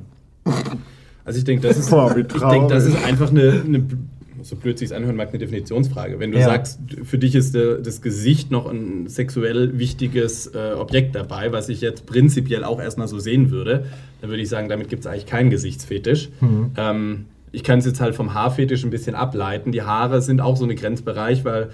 Also 1.25 1.39
ich 1.39 1.45
denke, 1.45 1.69
das 1.69 1.77
ist, 1.79 1.93
ich 1.93 2.43
denke, 2.43 2.69
das 2.69 2.85
ist 2.87 2.97
einfach 3.05 3.31
eine, 3.31 3.63
eine 3.67 3.85
so 4.43 4.57
blöd 4.57 4.79
sich 4.79 4.95
anhören 4.95 5.17
mag, 5.17 5.29
eine 5.31 5.39
Definitionsfrage. 5.39 6.19
Wenn 6.19 6.33
du 6.33 6.39
Ja. 6.39 6.45
sagst, 6.47 6.79
für 7.05 7.19
dich 7.19 7.35
ist 7.35 7.55
das 7.55 8.01
Gesicht 8.03 8.51
noch 8.51 8.67
ein 8.67 9.07
sexuell 9.09 9.79
wichtiges 9.79 10.47
äh, 10.49 10.73
Objekt 10.77 11.15
dabei, 11.15 11.53
was 11.53 11.69
ich 11.69 11.81
jetzt 11.81 12.07
prinzipiell 12.07 12.65
auch 12.65 12.81
erstmal 12.81 13.09
so 13.09 13.19
sehen 13.19 13.51
würde, 13.51 13.85
dann 14.21 14.31
würde 14.31 14.43
ich 14.43 14.49
sagen, 14.49 14.69
damit 14.69 14.89
gibt 14.89 15.01
es 15.01 15.07
eigentlich 15.07 15.27
keinen 15.27 15.51
Gesichtsfetisch. 15.51 16.29
Ähm, 16.77 17.27
ich 17.53 17.65
kann 17.65 17.81
es 17.81 17.87
jetzt 17.87 18.01
halt 18.01 18.15
vom 18.15 18.35
Haarfetisch 18.35 18.85
ein 18.85 18.91
bisschen 18.91 19.15
ableiten. 19.15 19.73
Die 19.73 19.83
Haare 19.83 20.23
sind 20.23 20.41
auch 20.41 20.57
so 20.57 20.65
ein 20.65 20.75
Grenzbereich, 20.77 21.45
weil 21.45 21.71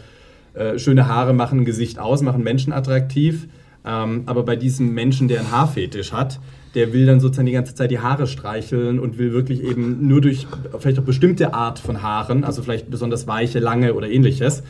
äh, 0.55 0.79
schöne 0.79 1.07
Haare 1.07 1.35
machen 1.35 1.61
ein 1.61 1.65
Gesicht 1.65 1.99
aus, 1.99 2.23
machen 2.23 2.43
Menschen 2.43 2.73
attraktiv. 2.73 3.47
Ähm, 3.85 4.23
aber 4.27 4.43
bei 4.43 4.57
diesem 4.57 4.95
Menschen, 4.95 5.29
der 5.29 5.41
einen 5.41 5.51
Haarfetisch 5.51 6.13
hat, 6.13 6.41
der 6.77 6.93
will 6.93 7.07
dann 7.07 7.21
sozusagen 7.21 7.47
die 7.47 7.53
ganze 7.53 7.75
Zeit 7.75 7.91
die 7.91 7.99
Haare 7.99 8.27
streicheln 8.27 9.01
und 9.01 9.19
will 9.19 9.33
wirklich 9.33 9.65
eben 9.65 10.07
nur 10.07 10.21
durch 10.21 10.47
vielleicht 10.79 10.99
auch 10.99 11.05
bestimmte 11.05 11.55
Art 11.55 11.79
von 11.79 12.03
Haaren, 12.03 12.45
also 12.45 12.63
vielleicht 12.63 12.91
besonders 12.91 13.27
weiche, 13.27 13.59
lange 13.59 13.95
oder 13.95 14.09
ähnliches. 14.09 14.63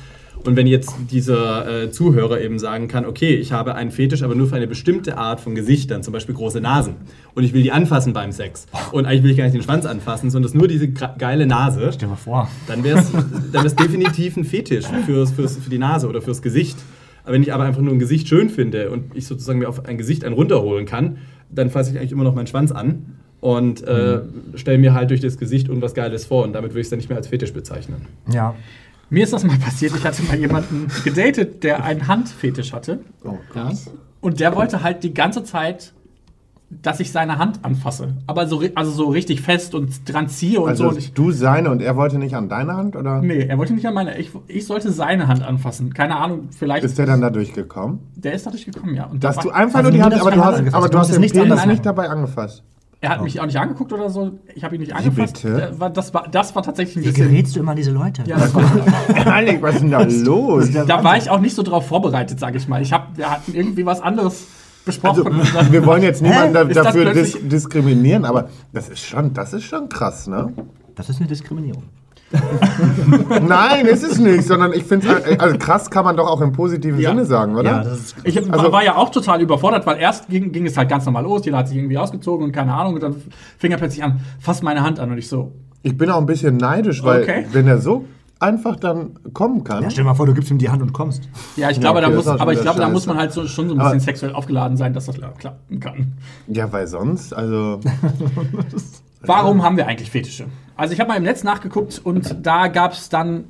Und 0.44 0.54
wenn 0.54 0.68
jetzt 0.68 0.94
dieser 1.10 1.84
äh, 1.84 1.90
Zuhörer 1.90 2.40
eben 2.40 2.60
sagen 2.60 2.86
kann, 2.86 3.04
okay, 3.04 3.34
ich 3.34 3.50
habe 3.50 3.74
einen 3.74 3.90
Fetisch, 3.90 4.22
aber 4.22 4.36
nur 4.36 4.46
für 4.46 4.54
eine 4.54 4.68
bestimmte 4.68 5.18
Art 5.18 5.40
von 5.40 5.56
Gesichtern, 5.56 6.04
zum 6.04 6.12
Beispiel 6.12 6.36
große 6.36 6.60
Nasen, 6.60 6.94
und 7.34 7.42
ich 7.42 7.52
will 7.52 7.64
die 7.64 7.72
anfassen 7.72 8.12
beim 8.12 8.30
Sex, 8.30 8.66
und 8.92 9.06
eigentlich 9.06 9.24
will 9.24 9.30
ich 9.32 9.36
gar 9.38 9.44
nicht 9.44 9.56
den 9.56 9.62
Schwanz 9.62 9.84
anfassen, 9.86 10.30
sondern 10.30 10.46
es 10.46 10.54
ist 10.54 10.58
nur 10.58 10.68
diese 10.68 10.88
geile 10.88 11.46
Nase, 11.46 11.80
Stell 11.92 12.06
dir 12.06 12.08
mal 12.08 12.16
vor. 12.16 12.48
dann 12.68 12.84
wäre 12.84 13.00
es 13.00 13.10
dann 13.52 13.64
wär's 13.64 13.74
definitiv 13.74 14.36
ein 14.36 14.44
Fetisch 14.44 14.86
fürs, 15.06 15.32
fürs, 15.32 15.56
für 15.56 15.70
die 15.70 15.78
Nase 15.78 16.08
oder 16.08 16.22
fürs 16.22 16.40
Gesicht. 16.40 16.76
Aber 17.24 17.34
wenn 17.34 17.42
ich 17.42 17.52
aber 17.52 17.64
einfach 17.64 17.82
nur 17.82 17.92
ein 17.92 17.98
Gesicht 17.98 18.28
schön 18.28 18.48
finde 18.48 18.90
und 18.90 19.16
ich 19.16 19.26
sozusagen 19.26 19.58
mir 19.58 19.68
auf 19.68 19.84
ein 19.84 19.98
Gesicht 19.98 20.24
einen 20.24 20.34
runterholen 20.34 20.86
kann, 20.86 21.16
dann 21.50 21.70
fasse 21.70 21.90
ich 21.90 21.98
eigentlich 21.98 22.12
immer 22.12 22.24
noch 22.24 22.34
meinen 22.34 22.46
Schwanz 22.46 22.72
an 22.72 23.16
und 23.40 23.82
äh, 23.82 24.20
stelle 24.54 24.78
mir 24.78 24.94
halt 24.94 25.10
durch 25.10 25.20
das 25.20 25.38
Gesicht 25.38 25.68
irgendwas 25.68 25.94
Geiles 25.94 26.24
vor 26.24 26.44
und 26.44 26.52
damit 26.52 26.72
würde 26.72 26.80
ich 26.80 26.86
es 26.86 26.90
dann 26.90 26.98
nicht 26.98 27.08
mehr 27.08 27.18
als 27.18 27.28
Fetisch 27.28 27.52
bezeichnen. 27.52 28.06
Ja. 28.32 28.54
Mir 29.08 29.22
ist 29.22 29.32
das 29.32 29.44
mal 29.44 29.58
passiert, 29.58 29.94
ich 29.96 30.04
hatte 30.04 30.22
mal 30.24 30.36
jemanden 30.36 30.88
gedatet, 31.04 31.62
der 31.62 31.84
einen 31.84 32.08
Handfetisch 32.08 32.72
hatte. 32.72 33.00
Oh 33.24 33.38
Ja. 33.54 33.72
Und 34.20 34.40
der 34.40 34.56
wollte 34.56 34.82
halt 34.82 35.04
die 35.04 35.14
ganze 35.14 35.44
Zeit, 35.44 35.92
dass 36.68 36.98
ich 36.98 37.12
seine 37.12 37.38
Hand 37.38 37.60
anfasse. 37.64 38.14
Aber 38.26 38.48
so, 38.48 38.60
also 38.74 38.90
so 38.90 39.08
richtig 39.08 39.40
fest 39.40 39.74
und 39.74 40.12
dran 40.12 40.28
ziehe 40.28 40.58
und 40.60 40.64
so. 40.76 40.84
Also 40.84 40.88
Und 40.88 40.98
ich, 40.98 41.12
du 41.12 41.30
seine 41.30 41.70
und 41.70 41.80
er 41.80 41.94
wollte 41.96 42.18
nicht 42.18 42.34
an 42.34 42.48
deine 42.48 42.74
Hand, 42.76 42.96
oder? 42.96 43.20
nee, 43.22 43.46
er 43.46 43.56
wollte 43.56 43.72
nicht 43.72 43.86
an 43.86 43.94
meine. 43.94 44.18
Ich, 44.18 44.30
ich 44.48 44.66
sollte 44.66 44.90
seine 44.90 45.28
Hand 45.28 45.42
anfassen. 45.46 45.94
Keine 45.94 46.16
Ahnung, 46.16 46.48
vielleicht. 46.56 46.84
Ist 46.84 46.98
der 46.98 47.06
dann 47.06 47.20
da 47.20 47.30
durchgekommen? 47.30 48.00
der 48.16 48.32
ist 48.32 48.46
dadurch 48.46 48.64
gekommen, 48.66 48.94
ja. 48.94 49.04
Und 49.06 49.22
da 49.22 49.28
Dass 49.32 49.38
du 49.44 49.50
einfach 49.50 49.78
Also 49.78 49.90
nur 49.90 49.98
die 49.98 50.02
Hand, 50.02 50.20
aber 50.20 50.30
du 50.32 50.44
hast, 50.44 50.54
angefasst. 50.56 50.74
aber 50.76 50.86
Du 50.88 50.92
du 50.92 50.98
hast 50.98 51.12
den 51.12 51.20
nichts 51.20 51.36
Penis 51.38 51.52
anderes 51.52 51.66
nicht 51.70 51.86
dabei 51.86 52.08
angefasst. 52.08 52.64
Er 53.00 53.10
hat 53.10 53.22
mich 53.22 53.38
auch 53.40 53.46
nicht 53.46 53.58
angeguckt 53.60 53.92
oder 53.92 54.08
so. 54.10 54.32
Ich 54.54 54.64
habe 54.64 54.74
ihn 54.74 54.80
nicht 54.80 54.94
angefasst. 54.96 55.42
bitte? 55.42 55.68
Äh, 55.74 55.78
war- 55.80 55.90
Das 55.90 56.14
war, 56.14 56.26
das 56.28 56.56
war 56.56 56.62
tatsächlich 56.64 56.96
ein 56.96 57.02
Wie 57.04 57.08
bisschen. 57.12 57.28
gerätst 57.30 57.54
du 57.54 57.60
immer 57.60 57.72
an 57.72 57.76
diese 57.76 57.90
Leute? 57.92 58.22
Ja, 58.26 58.38
das 58.38 58.52
war, 58.54 58.64
Alex, 59.34 59.62
was 59.62 59.74
ist 59.76 59.82
denn 59.82 59.90
da 59.90 60.02
los? 60.24 60.70
da 60.72 61.04
war 61.04 61.16
ich 61.16 61.30
auch 61.30 61.38
nicht 61.40 61.54
so 61.54 61.62
drauf 61.62 61.86
vorbereitet, 61.86 62.40
sage 62.40 62.56
ich 62.56 62.66
mal. 62.68 62.80
Ich 62.82 62.92
hab, 62.92 63.16
wir 63.16 63.30
hatten 63.30 63.54
irgendwie 63.54 63.84
was 63.86 64.00
anderes 64.00 64.46
besprochen. 64.86 65.40
Also, 65.54 65.70
Wir 65.72 65.84
wollen 65.84 66.02
jetzt 66.02 66.22
niemanden 66.22 66.54
da, 66.54 66.64
dafür 66.64 67.12
dis 67.12 67.36
diskriminieren, 67.42 68.24
aber 68.24 68.48
das 68.72 68.88
ist 68.88 69.00
schon, 69.04 69.34
das 69.34 69.52
ist 69.52 69.64
schon 69.64 69.90
krass, 69.90 70.26
ne? 70.26 70.52
Das 70.94 71.10
ist 71.10 71.18
eine 71.20 71.28
Diskriminierung. 71.28 71.82
Nein, 73.46 73.86
ist 73.86 74.02
es 74.02 74.18
nicht, 74.18 74.42
sondern 74.44 74.72
ich 74.72 74.82
finde 74.84 75.08
es, 75.08 75.38
also 75.38 75.56
krass 75.58 75.90
kann 75.90 76.04
man 76.04 76.16
doch 76.16 76.28
auch 76.28 76.40
im 76.40 76.52
positiven 76.52 76.98
Ja. 76.98 77.10
Sinne 77.10 77.24
sagen, 77.24 77.54
oder? 77.56 77.70
Ja, 77.70 77.84
das 77.84 77.98
ist 78.00 78.16
Ich 78.24 78.36
hab- 78.36 78.52
Also- 78.52 78.72
war 78.72 78.84
ja 78.84 78.96
auch 78.96 79.10
total 79.10 79.40
überfordert, 79.40 79.86
weil 79.86 79.98
erst 79.98 80.28
ging, 80.28 80.50
ging 80.52 80.66
es 80.66 80.76
halt 80.76 80.88
ganz 80.88 81.04
normal 81.04 81.22
los, 81.24 81.44
jeder 81.44 81.58
hat 81.58 81.68
sich 81.68 81.76
irgendwie 81.76 81.98
ausgezogen 81.98 82.46
und 82.46 82.52
keine 82.52 82.74
Ahnung, 82.74 82.94
und 82.94 83.02
dann 83.02 83.14
fing 83.58 83.70
er 83.70 83.78
plötzlich 83.78 84.02
an, 84.02 84.20
fass 84.40 84.62
meine 84.62 84.82
Hand 84.82 84.98
an 84.98 85.10
und 85.12 85.18
ich 85.18 85.28
so, 85.28 85.52
Ich 85.82 85.96
bin 85.96 86.10
auch 86.10 86.18
ein 86.18 86.26
bisschen 86.26 86.56
neidisch, 86.56 87.02
weil 87.04 87.22
Okay. 87.22 87.46
wenn 87.52 87.68
er 87.68 87.78
so 87.78 88.04
einfach 88.38 88.76
dann 88.76 89.18
kommen 89.32 89.64
kann. 89.64 89.82
ja, 89.82 89.90
stell 89.90 90.04
dir 90.04 90.10
mal 90.10 90.14
vor, 90.14 90.26
du 90.26 90.34
gibst 90.34 90.50
ihm 90.50 90.58
die 90.58 90.68
Hand 90.68 90.82
und 90.82 90.92
kommst. 90.92 91.28
ja, 91.56 91.70
ich 91.70 91.80
glaube, 91.80 91.98
okay, 92.00 92.08
da 92.10 92.14
muss, 92.14 92.26
aber 92.26 92.52
ich 92.52 92.60
glaube, 92.60 92.80
da 92.80 92.88
muss 92.88 93.06
man 93.06 93.16
halt 93.16 93.32
so, 93.32 93.46
schon 93.46 93.68
so 93.68 93.74
ein 93.74 93.80
Aber- 93.80 93.90
bisschen 93.90 94.04
sexuell 94.04 94.34
aufgeladen 94.34 94.76
sein, 94.76 94.92
dass 94.92 95.06
das 95.06 95.16
klappen 95.38 95.80
kann. 95.80 96.12
Ja, 96.46 96.70
weil 96.72 96.86
sonst, 96.86 97.32
also. 97.34 97.80
Warum 99.22 99.62
haben 99.62 99.76
wir 99.76 99.86
eigentlich 99.86 100.10
Fetische? 100.10 100.46
Also 100.76 100.92
ich 100.92 101.00
habe 101.00 101.08
mal 101.08 101.16
im 101.16 101.22
Netz 101.24 101.42
nachgeguckt 101.42 102.00
und 102.04 102.36
da 102.46 102.68
gab 102.68 102.92
es 102.92 103.08
dann 103.08 103.44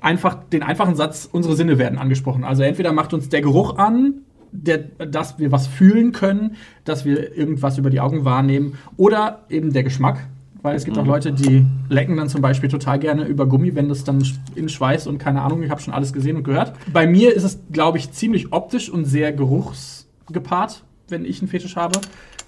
einfach 0.00 0.36
den 0.52 0.62
einfachen 0.62 0.94
Satz, 0.94 1.28
unsere 1.30 1.56
Sinne 1.56 1.78
werden 1.78 1.98
angesprochen. 1.98 2.44
Also 2.44 2.62
entweder 2.62 2.92
macht 2.92 3.14
uns 3.14 3.28
der 3.28 3.40
Geruch 3.40 3.78
an, 3.78 4.14
der, 4.52 4.78
dass 4.78 5.38
wir 5.38 5.50
was 5.50 5.66
fühlen 5.66 6.12
können, 6.12 6.56
dass 6.84 7.04
wir 7.04 7.36
irgendwas 7.36 7.78
über 7.78 7.90
die 7.90 8.00
Augen 8.00 8.24
wahrnehmen 8.24 8.74
oder 8.96 9.40
eben 9.48 9.72
der 9.72 9.82
Geschmack. 9.82 10.20
Weil 10.62 10.74
es 10.74 10.84
gibt 10.84 10.98
auch 10.98 11.06
Leute, 11.06 11.32
die 11.32 11.64
lecken 11.88 12.16
dann 12.16 12.28
zum 12.28 12.42
Beispiel 12.42 12.68
total 12.68 12.98
gerne 12.98 13.24
über 13.24 13.46
Gummi, 13.46 13.74
wenn 13.76 13.88
das 13.88 14.02
dann 14.02 14.22
in 14.56 14.68
Schweiß 14.68 15.06
und 15.06 15.18
keine 15.18 15.42
Ahnung, 15.42 15.62
ich 15.62 15.70
habe 15.70 15.80
schon 15.80 15.94
alles 15.94 16.12
gesehen 16.12 16.36
und 16.36 16.42
gehört. 16.42 16.72
Bei 16.92 17.06
mir 17.06 17.34
ist 17.34 17.44
es, 17.44 17.60
glaube 17.70 17.98
ich, 17.98 18.10
ziemlich 18.10 18.52
optisch 18.52 18.90
und 18.90 19.04
sehr 19.04 19.32
geruchsgepaart, 19.32 20.82
wenn 21.08 21.24
ich 21.24 21.40
einen 21.40 21.48
Fetisch 21.48 21.76
habe. 21.76 22.00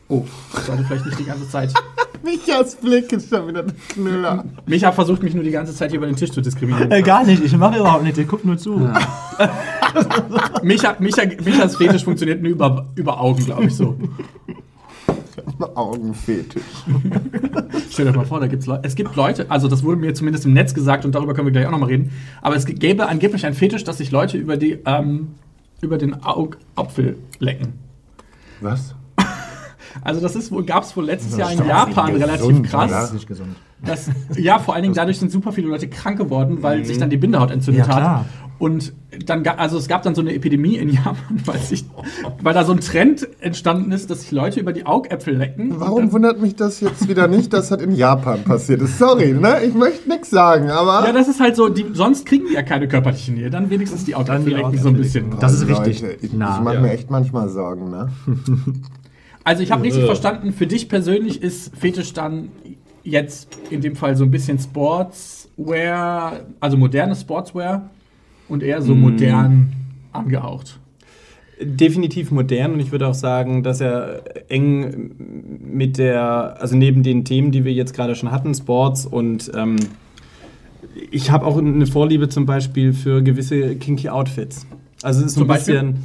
Oh, 0.08 0.24
ich 0.54 0.60
sollte 0.64 0.82
vielleicht 0.82 1.06
nicht 1.06 1.20
die 1.20 1.24
ganze 1.24 1.48
Zeit. 1.48 1.72
Michas 2.22 2.74
Blick 2.74 3.12
ist 3.12 3.30
schon 3.30 3.48
wieder 3.48 3.62
der 3.62 3.74
Knüller. 3.88 4.44
Micha 4.66 4.92
versucht 4.92 5.22
mich 5.22 5.34
nur 5.34 5.44
die 5.44 5.52
ganze 5.52 5.72
Zeit 5.74 5.90
hier 5.90 5.98
über 5.98 6.06
den 6.06 6.16
Tisch 6.16 6.32
zu 6.32 6.40
diskriminieren. 6.40 6.90
Äh, 6.90 7.02
gar 7.02 7.24
nicht, 7.24 7.42
ich 7.42 7.56
mache 7.56 7.78
überhaupt 7.78 8.02
nicht, 8.02 8.18
ich 8.18 8.26
guck 8.28 8.44
nur 8.44 8.58
zu. 8.58 8.76
Micha, 10.62 10.96
Micha, 10.98 11.22
Michas 11.44 11.76
Fetisch 11.76 12.04
funktioniert 12.04 12.42
nur 12.42 12.52
über, 12.52 12.88
über 12.96 13.20
Augen, 13.20 13.44
glaube 13.46 13.64
ich 13.64 13.74
so. 13.74 13.96
Augenfetisch. 15.62 16.62
Stell 17.90 18.06
dir 18.06 18.16
mal 18.16 18.24
vor, 18.24 18.40
da 18.40 18.46
gibt's. 18.46 18.66
Es 18.82 18.94
gibt 18.94 19.16
Leute, 19.16 19.46
also 19.50 19.68
das 19.68 19.82
wurde 19.82 20.00
mir 20.00 20.14
zumindest 20.14 20.46
im 20.46 20.52
Netz 20.52 20.74
gesagt 20.74 21.04
und 21.04 21.14
darüber 21.14 21.34
können 21.34 21.46
wir 21.46 21.52
gleich 21.52 21.66
auch 21.66 21.70
nochmal 21.70 21.88
reden. 21.88 22.10
Aber 22.42 22.56
es 22.56 22.64
gäbe 22.66 23.08
angeblich 23.08 23.44
einen 23.46 23.54
Fetisch, 23.54 23.84
dass 23.84 23.98
sich 23.98 24.10
Leute 24.10 24.36
über, 24.38 24.56
die, 24.56 24.78
ähm, 24.86 25.28
über 25.80 25.98
den 25.98 26.22
Augapfel 26.22 27.18
lecken. 27.38 27.74
Was? 28.60 28.94
Also 30.02 30.20
das 30.20 30.36
ist 30.36 30.52
wohl, 30.52 30.64
gab 30.64 30.84
es 30.84 30.96
wohl 30.96 31.04
letztes 31.04 31.36
Jahr 31.36 31.50
in 31.50 31.66
Japan 31.66 32.12
nicht 32.12 32.22
relativ 32.22 32.46
gesund, 32.46 32.66
krass. 32.68 32.90
Das 32.92 33.04
ist 33.06 33.12
nicht 33.14 33.26
gesund. 33.26 33.56
Das, 33.84 34.08
ja, 34.36 34.60
vor 34.60 34.74
allen 34.74 34.84
Dingen 34.84 34.94
dadurch 34.94 35.18
sind 35.18 35.32
super 35.32 35.50
viele 35.50 35.66
Leute 35.66 35.88
krank 35.88 36.16
geworden, 36.16 36.58
weil 36.62 36.84
sich 36.84 36.98
dann 36.98 37.10
die 37.10 37.16
Bindehaut 37.16 37.50
entzündet 37.50 37.86
Ja, 37.88 37.92
klar. 37.92 38.20
hat. 38.20 38.26
Und 38.60 38.92
dann, 39.24 39.44
also 39.46 39.78
es 39.78 39.88
gab 39.88 40.02
dann 40.02 40.14
so 40.14 40.20
eine 40.20 40.34
Epidemie 40.34 40.76
in 40.76 40.90
Japan, 40.90 41.16
weil, 41.46 41.58
sich, 41.60 41.86
weil 42.42 42.52
da 42.52 42.62
so 42.62 42.72
ein 42.72 42.80
Trend 42.80 43.26
entstanden 43.40 43.90
ist, 43.90 44.10
dass 44.10 44.20
sich 44.20 44.32
Leute 44.32 44.60
über 44.60 44.74
die 44.74 44.84
Augäpfel 44.84 45.34
lecken. 45.34 45.80
Warum 45.80 46.12
wundert 46.12 46.42
mich 46.42 46.56
das 46.56 46.78
jetzt 46.80 47.08
wieder 47.08 47.26
nicht, 47.26 47.54
dass 47.54 47.70
das 47.70 47.80
in 47.80 47.96
Japan 47.96 48.44
passiert 48.44 48.82
ist? 48.82 48.98
Sorry, 48.98 49.32
ne? 49.32 49.64
Ich 49.64 49.72
möchte 49.74 50.10
nichts 50.10 50.28
sagen, 50.28 50.68
aber. 50.68 51.06
ja, 51.06 51.12
das 51.14 51.26
ist 51.26 51.40
halt 51.40 51.56
so, 51.56 51.70
die, 51.70 51.86
sonst 51.94 52.26
kriegen 52.26 52.48
die 52.48 52.52
ja 52.52 52.62
keine 52.62 52.86
körperliche 52.86 53.32
Nähe. 53.32 53.48
Dann 53.48 53.70
wenigstens 53.70 54.04
die 54.04 54.14
Augäpfel 54.14 54.44
die 54.44 54.50
lecken 54.50 54.78
so 54.78 54.88
ein 54.88 54.96
bisschen. 54.96 55.38
Das 55.40 55.54
ist 55.54 55.66
Leute, 55.66 55.86
richtig. 55.86 56.18
Ich, 56.22 56.32
Na, 56.34 56.58
ich 56.58 56.62
mache 56.62 56.74
ja. 56.74 56.80
mir 56.82 56.90
echt 56.90 57.10
manchmal 57.10 57.48
Sorgen, 57.48 57.90
ne? 57.90 58.10
Also 59.42 59.62
ich 59.62 59.72
habe 59.72 59.82
richtig 59.82 60.04
verstanden, 60.04 60.52
für 60.52 60.66
dich 60.66 60.90
persönlich 60.90 61.42
ist 61.42 61.74
Fetisch 61.74 62.12
dann 62.12 62.50
jetzt 63.02 63.56
in 63.70 63.80
dem 63.80 63.96
Fall 63.96 64.14
so 64.14 64.24
ein 64.24 64.30
bisschen 64.30 64.58
Sportswear, 64.58 66.40
also 66.60 66.76
moderne 66.76 67.16
Sportswear 67.16 67.88
und 68.50 68.62
eher 68.62 68.82
so 68.82 68.94
modern 68.94 69.72
angehaucht. 70.12 70.78
Definitiv 71.62 72.30
modern 72.30 72.72
und 72.72 72.80
ich 72.80 72.90
würde 72.90 73.06
auch 73.06 73.14
sagen, 73.14 73.62
dass 73.62 73.80
er 73.80 74.22
eng 74.50 75.12
mit 75.62 75.98
der, 75.98 76.56
also 76.58 76.76
neben 76.76 77.02
den 77.02 77.24
Themen, 77.24 77.52
die 77.52 77.64
wir 77.64 77.72
jetzt 77.72 77.94
gerade 77.94 78.14
schon 78.14 78.30
hatten, 78.30 78.54
Sports 78.54 79.06
und 79.06 79.50
ähm, 79.54 79.76
ich 81.10 81.30
habe 81.30 81.46
auch 81.46 81.58
eine 81.58 81.86
Vorliebe 81.86 82.28
zum 82.28 82.46
Beispiel 82.46 82.92
für 82.92 83.22
gewisse 83.22 83.76
kinky 83.76 84.08
Outfits. 84.08 84.66
Also 85.02 85.20
es 85.20 85.28
ist 85.28 85.34
so 85.34 85.42
ein 85.42 85.48
bisschen, 85.48 85.96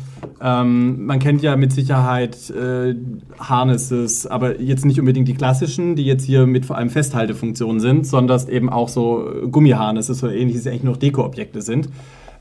ähm, 0.41 1.05
man 1.05 1.19
kennt 1.19 1.41
ja 1.41 1.57
mit 1.57 1.73
Sicherheit 1.73 2.49
äh, 2.49 2.95
Harnesses, 3.39 4.25
aber 4.25 4.61
jetzt 4.61 4.85
nicht 4.85 4.99
unbedingt 4.99 5.27
die 5.27 5.33
klassischen, 5.33 5.97
die 5.97 6.05
jetzt 6.05 6.23
hier 6.23 6.45
mit 6.45 6.65
vor 6.65 6.77
allem 6.77 6.89
Festhaltefunktionen 6.89 7.81
sind, 7.81 8.07
sondern 8.07 8.47
eben 8.47 8.69
auch 8.69 8.87
so 8.87 9.29
Gummiharnesses 9.51 10.23
oder 10.23 10.33
ähnliches, 10.33 10.65
eigentlich 10.67 10.83
noch 10.83 10.97
Dekoobjekte 10.97 11.61
sind. 11.61 11.89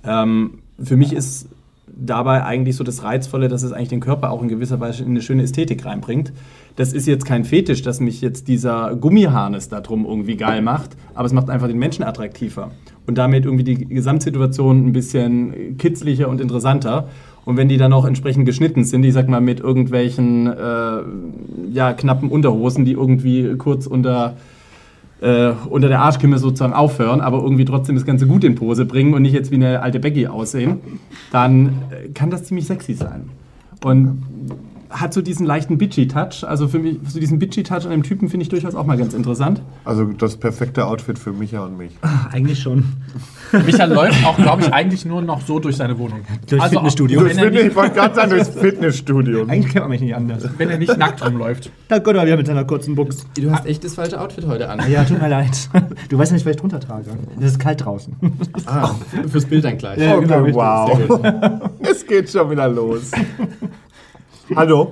Ähm, 0.06 0.58
für 0.82 0.96
mich 0.96 1.12
ist 1.12 1.48
dabei 1.96 2.44
eigentlich 2.44 2.76
so 2.76 2.84
das 2.84 3.02
Reizvolle, 3.02 3.48
dass 3.48 3.62
es 3.62 3.72
eigentlich 3.72 3.88
den 3.88 4.00
Körper 4.00 4.30
auch 4.30 4.42
in 4.42 4.48
gewisser 4.48 4.80
Weise 4.80 5.02
in 5.02 5.10
eine 5.10 5.22
schöne 5.22 5.42
Ästhetik 5.42 5.84
reinbringt. 5.84 6.32
Das 6.76 6.92
ist 6.92 7.06
jetzt 7.06 7.24
kein 7.24 7.44
Fetisch, 7.44 7.82
dass 7.82 8.00
mich 8.00 8.20
jetzt 8.20 8.48
dieser 8.48 8.96
Gummiharnes 8.96 9.68
da 9.68 9.80
drum 9.80 10.04
irgendwie 10.04 10.36
geil 10.36 10.60
macht, 10.60 10.96
aber 11.14 11.26
es 11.26 11.32
macht 11.32 11.50
einfach 11.50 11.68
den 11.68 11.78
Menschen 11.78 12.02
attraktiver 12.02 12.72
und 13.06 13.16
damit 13.16 13.44
irgendwie 13.44 13.64
die 13.64 13.86
Gesamtsituation 13.86 14.86
ein 14.86 14.92
bisschen 14.92 15.78
kitzlicher 15.78 16.28
und 16.28 16.40
interessanter. 16.40 17.08
Und 17.44 17.58
wenn 17.58 17.68
die 17.68 17.76
dann 17.76 17.92
auch 17.92 18.06
entsprechend 18.06 18.46
geschnitten 18.46 18.84
sind, 18.84 19.04
ich 19.04 19.12
sag 19.12 19.28
mal 19.28 19.40
mit 19.40 19.60
irgendwelchen 19.60 20.46
äh, 20.46 21.02
ja, 21.70 21.92
knappen 21.92 22.30
Unterhosen, 22.30 22.84
die 22.84 22.92
irgendwie 22.92 23.56
kurz 23.56 23.86
unter 23.86 24.36
äh, 25.20 25.52
unter 25.68 25.88
der 25.88 26.00
Arschkimme 26.00 26.38
sozusagen 26.38 26.72
aufhören, 26.72 27.20
aber 27.20 27.38
irgendwie 27.38 27.64
trotzdem 27.64 27.94
das 27.94 28.04
Ganze 28.04 28.26
gut 28.26 28.44
in 28.44 28.54
Pose 28.54 28.84
bringen 28.84 29.14
und 29.14 29.22
nicht 29.22 29.34
jetzt 29.34 29.50
wie 29.50 29.56
eine 29.56 29.82
alte 29.82 30.00
Becky 30.00 30.26
aussehen, 30.26 30.80
dann 31.32 31.66
äh, 31.90 32.08
kann 32.12 32.30
das 32.30 32.44
ziemlich 32.44 32.66
sexy 32.66 32.94
sein. 32.94 33.30
Und 33.82 34.22
hat 35.00 35.12
so 35.12 35.20
diesen 35.22 35.44
leichten 35.44 35.76
Bitchy-Touch. 35.76 36.44
Also 36.46 36.68
für 36.68 36.78
mich, 36.78 36.98
so 37.08 37.18
diesen 37.18 37.38
Bitchy-Touch 37.38 37.84
an 37.84 37.90
dem 37.90 38.02
Typen 38.04 38.28
finde 38.28 38.42
ich 38.44 38.48
durchaus 38.48 38.74
auch 38.74 38.86
mal 38.86 38.96
ganz 38.96 39.12
interessant. 39.12 39.60
Also 39.84 40.04
das 40.04 40.36
perfekte 40.36 40.86
Outfit 40.86 41.18
für 41.18 41.32
Micha 41.32 41.64
und 41.64 41.76
mich. 41.76 41.90
Eigentlich 42.30 42.60
schon. 42.60 42.84
Michael 43.52 43.92
läuft 43.92 44.24
auch, 44.24 44.36
glaube 44.36 44.62
ich, 44.62 44.72
eigentlich 44.72 45.04
nur 45.04 45.20
noch 45.22 45.40
so 45.40 45.58
durch 45.58 45.76
seine 45.76 45.98
Wohnung. 45.98 46.20
Durchs 46.48 46.62
Also 46.64 46.76
auch- 46.76 46.80
Fitnessstudio. 46.82 47.24
Wenn 47.24 47.38
er, 47.38 47.52
Ich 47.52 47.64
nicht, 47.64 47.76
wollte 47.76 47.94
gerade 47.94 48.14
sagen, 48.14 48.30
durchs 48.30 48.48
Fitnessstudio. 48.50 49.42
Eigentlich 49.42 49.72
kennt 49.72 49.84
man 49.84 49.90
mich 49.90 50.00
nicht 50.00 50.14
anders. 50.14 50.48
wenn 50.58 50.70
er 50.70 50.78
nicht 50.78 50.96
nackt 50.96 51.24
rumläuft. 51.26 51.70
Da 51.88 51.98
Gott 51.98 52.16
mal 52.16 52.24
wieder 52.26 52.36
mit 52.38 52.46
seiner 52.46 52.64
kurzen 52.64 52.94
Buchs. 52.94 53.26
Du 53.38 53.50
hast 53.52 53.66
echt 53.66 53.84
das 53.84 53.94
falsche 53.94 54.18
Outfit 54.20 54.46
heute 54.46 54.68
an. 54.70 54.80
Ja, 54.90 55.04
tut 55.04 55.20
mir 55.20 55.28
leid. 55.28 55.68
Du 56.08 56.16
weißt 56.18 56.30
ja 56.30 56.36
nicht, 56.36 56.46
was 56.46 56.52
ich 56.54 56.60
drunter 56.60 56.80
trage. 56.80 57.10
Es 57.38 57.44
ist 57.52 57.58
kalt 57.58 57.84
draußen. 57.84 58.16
Fürs 59.28 59.44
Bild 59.44 59.64
dann 59.64 59.76
gleich. 59.76 59.98
Ja, 59.98 60.16
genau, 60.18 60.40
Okay, 60.40 60.44
richtig. 60.44 60.54
wow. 60.54 61.70
Es 61.80 62.06
geht 62.06 62.30
schon 62.30 62.50
wieder 62.50 62.68
los. 62.68 63.10
Hallo, 64.54 64.90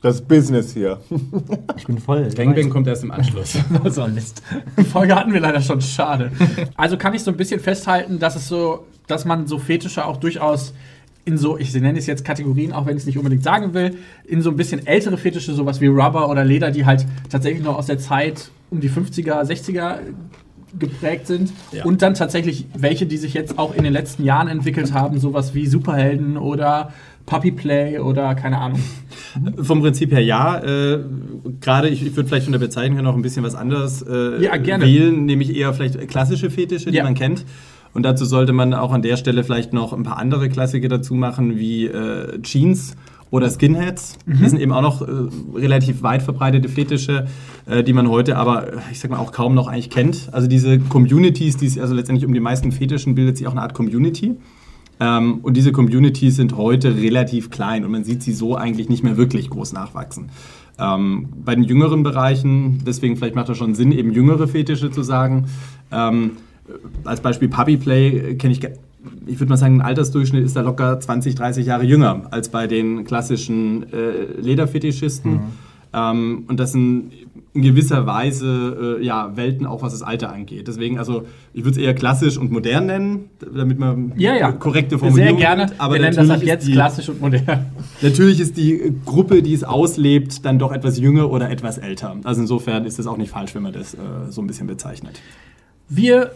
das 0.00 0.22
Business 0.22 0.72
hier. 0.72 0.98
Ich 1.76 1.86
bin 1.86 1.98
voll. 1.98 2.28
Gangbang 2.34 2.70
kommt 2.70 2.86
erst 2.86 3.04
im 3.04 3.10
Anschluss. 3.10 3.58
so 3.90 4.02
ein 4.02 4.14
Mist. 4.14 4.42
Die 4.78 4.84
Folge 4.84 5.14
hatten 5.14 5.32
wir 5.32 5.40
leider 5.40 5.60
schon, 5.60 5.80
schade. 5.80 6.32
Also 6.74 6.96
kann 6.96 7.12
ich 7.14 7.22
so 7.22 7.30
ein 7.30 7.36
bisschen 7.36 7.60
festhalten, 7.60 8.18
dass 8.18 8.34
es 8.34 8.48
so, 8.48 8.86
dass 9.06 9.24
man 9.24 9.46
so 9.46 9.58
Fetische 9.58 10.06
auch 10.06 10.16
durchaus 10.16 10.72
in 11.26 11.36
so, 11.36 11.58
ich 11.58 11.72
nenne 11.74 11.98
es 11.98 12.06
jetzt 12.06 12.24
Kategorien, 12.24 12.72
auch 12.72 12.86
wenn 12.86 12.96
ich 12.96 13.02
es 13.02 13.06
nicht 13.06 13.18
unbedingt 13.18 13.42
sagen 13.42 13.74
will, 13.74 13.96
in 14.24 14.42
so 14.42 14.50
ein 14.50 14.56
bisschen 14.56 14.86
ältere 14.86 15.18
Fetische, 15.18 15.52
sowas 15.54 15.80
wie 15.80 15.86
Rubber 15.86 16.30
oder 16.30 16.44
Leder, 16.44 16.70
die 16.70 16.86
halt 16.86 17.06
tatsächlich 17.30 17.62
noch 17.62 17.76
aus 17.76 17.86
der 17.86 17.98
Zeit 17.98 18.50
um 18.70 18.80
die 18.80 18.90
50er, 18.90 19.42
60er 19.42 19.98
geprägt 20.78 21.26
sind. 21.26 21.52
Ja. 21.72 21.84
Und 21.84 22.02
dann 22.02 22.14
tatsächlich 22.14 22.66
welche, 22.76 23.06
die 23.06 23.16
sich 23.16 23.34
jetzt 23.34 23.58
auch 23.58 23.74
in 23.74 23.84
den 23.84 23.92
letzten 23.92 24.24
Jahren 24.24 24.48
entwickelt 24.48 24.92
haben, 24.92 25.18
sowas 25.18 25.54
wie 25.54 25.66
Superhelden 25.66 26.36
oder 26.36 26.92
Puppy 27.26 27.50
Play 27.52 27.98
oder 27.98 28.34
keine 28.34 28.58
Ahnung. 28.58 28.80
Vom 29.62 29.80
Prinzip 29.80 30.12
her 30.12 30.20
ja. 30.22 30.58
Äh, 30.62 31.00
Gerade, 31.60 31.88
ich, 31.88 32.04
ich 32.06 32.14
würde 32.16 32.28
vielleicht 32.28 32.44
von 32.44 32.52
der 32.52 32.58
Bezeichnung 32.60 32.96
her 32.96 33.02
noch 33.02 33.14
ein 33.16 33.22
bisschen 33.22 33.44
was 33.44 33.54
anderes 33.54 34.02
äh, 34.02 34.42
Ja, 34.42 34.52
wählen, 34.80 35.24
nämlich 35.24 35.54
eher 35.56 35.72
vielleicht 35.72 36.08
klassische 36.08 36.50
Fetische, 36.50 36.90
die 36.90 36.98
Ja. 36.98 37.04
man 37.04 37.14
kennt. 37.14 37.44
Und 37.92 38.02
dazu 38.02 38.24
sollte 38.24 38.52
man 38.52 38.74
auch 38.74 38.92
an 38.92 39.02
der 39.02 39.16
Stelle 39.16 39.44
vielleicht 39.44 39.72
noch 39.72 39.92
ein 39.92 40.02
paar 40.02 40.18
andere 40.18 40.48
Klassiker 40.48 40.88
dazu 40.88 41.14
machen, 41.14 41.56
wie 41.58 41.86
äh, 41.86 42.40
Jeans 42.42 42.96
oder 43.30 43.48
Skinheads. 43.50 44.18
Die 44.26 44.48
sind 44.48 44.60
eben 44.60 44.72
auch 44.72 44.82
noch 44.82 45.02
äh, 45.02 45.10
relativ 45.54 46.02
weit 46.02 46.22
verbreitete 46.22 46.68
Fetische, 46.68 47.26
äh, 47.66 47.82
die 47.82 47.92
man 47.92 48.08
heute 48.08 48.36
aber, 48.36 48.66
ich 48.92 49.00
sag 49.00 49.10
mal, 49.10 49.18
auch 49.18 49.32
kaum 49.32 49.54
noch 49.54 49.68
eigentlich 49.68 49.90
kennt. 49.90 50.28
Also 50.32 50.46
diese 50.48 50.78
Communities, 50.78 51.56
die 51.56 51.66
es 51.66 51.78
also 51.78 51.94
letztendlich 51.94 52.26
um 52.26 52.34
die 52.34 52.40
meisten 52.40 52.70
Fetischen 52.72 53.14
bildet 53.14 53.38
sich 53.38 53.46
auch 53.46 53.52
eine 53.52 53.62
Art 53.62 53.74
Community. 53.74 54.36
Ähm, 55.00 55.40
und 55.42 55.56
diese 55.56 55.72
Communities 55.72 56.36
sind 56.36 56.56
heute 56.56 56.96
relativ 56.96 57.50
klein 57.50 57.84
und 57.84 57.90
man 57.90 58.04
sieht 58.04 58.22
sie 58.22 58.32
so 58.32 58.56
eigentlich 58.56 58.88
nicht 58.88 59.02
mehr 59.02 59.16
wirklich 59.16 59.50
groß 59.50 59.72
nachwachsen. 59.72 60.30
Ähm, 60.78 61.28
bei 61.44 61.54
den 61.54 61.64
jüngeren 61.64 62.02
Bereichen, 62.02 62.82
deswegen 62.84 63.16
vielleicht 63.16 63.34
macht 63.34 63.48
das 63.48 63.58
schon 63.58 63.74
Sinn, 63.74 63.92
eben 63.92 64.12
jüngere 64.12 64.48
Fetische 64.48 64.90
zu 64.90 65.02
sagen. 65.02 65.46
Ähm, 65.92 66.32
als 67.04 67.20
Beispiel 67.20 67.48
Puppy 67.48 67.76
Play 67.76 68.34
kenne 68.36 68.52
ich, 68.52 68.60
ich 69.26 69.38
würde 69.40 69.50
mal 69.50 69.56
sagen, 69.56 69.80
ein 69.80 69.86
Altersdurchschnitt 69.86 70.44
ist 70.44 70.56
da 70.56 70.62
locker 70.62 70.98
20, 70.98 71.34
30 71.34 71.66
Jahre 71.66 71.84
jünger 71.84 72.22
als 72.30 72.48
bei 72.48 72.66
den 72.66 73.04
klassischen 73.04 73.92
äh, 73.92 74.40
Lederfetischisten. 74.40 75.32
Mhm. 75.32 75.40
Ähm, 75.92 76.44
und 76.48 76.58
das 76.58 76.72
sind 76.72 77.12
in 77.52 77.62
gewisser 77.62 78.06
Weise 78.06 78.98
äh, 79.00 79.04
ja, 79.04 79.36
Welten, 79.36 79.66
auch 79.66 79.82
was 79.82 79.92
das 79.92 80.02
Alter 80.02 80.32
angeht. 80.32 80.68
Deswegen, 80.68 80.98
also 80.98 81.24
ich 81.52 81.64
würde 81.64 81.78
es 81.78 81.84
eher 81.84 81.94
klassisch 81.94 82.36
und 82.36 82.50
modern 82.50 82.86
nennen, 82.86 83.30
damit 83.54 83.78
man 83.78 84.12
ja, 84.16 84.36
ja. 84.36 84.52
korrekte 84.52 84.98
Formulierung 84.98 85.38
Sehr 85.38 85.56
gerne. 85.56 85.72
Aber 85.78 85.94
Wir 85.94 86.02
nennen 86.02 86.16
das 86.16 86.30
ab 86.30 86.42
jetzt 86.42 86.66
die, 86.66 86.72
klassisch 86.72 87.08
und 87.08 87.20
modern. 87.20 87.66
Natürlich 88.02 88.40
ist 88.40 88.56
die 88.56 88.92
Gruppe, 89.04 89.42
die 89.42 89.54
es 89.54 89.64
auslebt, 89.64 90.44
dann 90.44 90.58
doch 90.58 90.72
etwas 90.72 90.98
jünger 90.98 91.30
oder 91.30 91.50
etwas 91.50 91.78
älter. 91.78 92.16
Also 92.24 92.40
insofern 92.40 92.84
ist 92.84 92.98
es 92.98 93.06
auch 93.06 93.16
nicht 93.16 93.30
falsch, 93.30 93.54
wenn 93.54 93.62
man 93.62 93.72
das 93.72 93.94
äh, 93.94 93.98
so 94.30 94.42
ein 94.42 94.46
bisschen 94.46 94.66
bezeichnet. 94.66 95.20
Wir 95.88 96.32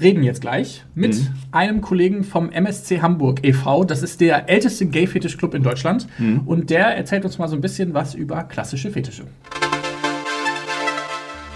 reden 0.00 0.22
jetzt 0.22 0.40
gleich 0.40 0.84
mit 0.94 1.14
mhm. 1.14 1.28
einem 1.50 1.80
Kollegen 1.80 2.24
vom 2.24 2.50
MSC 2.50 3.00
Hamburg 3.02 3.40
e.V. 3.42 3.84
Das 3.84 4.02
ist 4.02 4.20
der 4.20 4.48
älteste 4.48 4.86
Gay-Fetisch-Club 4.86 5.54
in 5.54 5.62
Deutschland. 5.62 6.06
Mhm. 6.18 6.40
Und 6.46 6.70
der 6.70 6.96
erzählt 6.96 7.24
uns 7.24 7.38
mal 7.38 7.48
so 7.48 7.56
ein 7.56 7.60
bisschen 7.60 7.94
was 7.94 8.14
über 8.14 8.44
klassische 8.44 8.90
Fetische. 8.90 9.24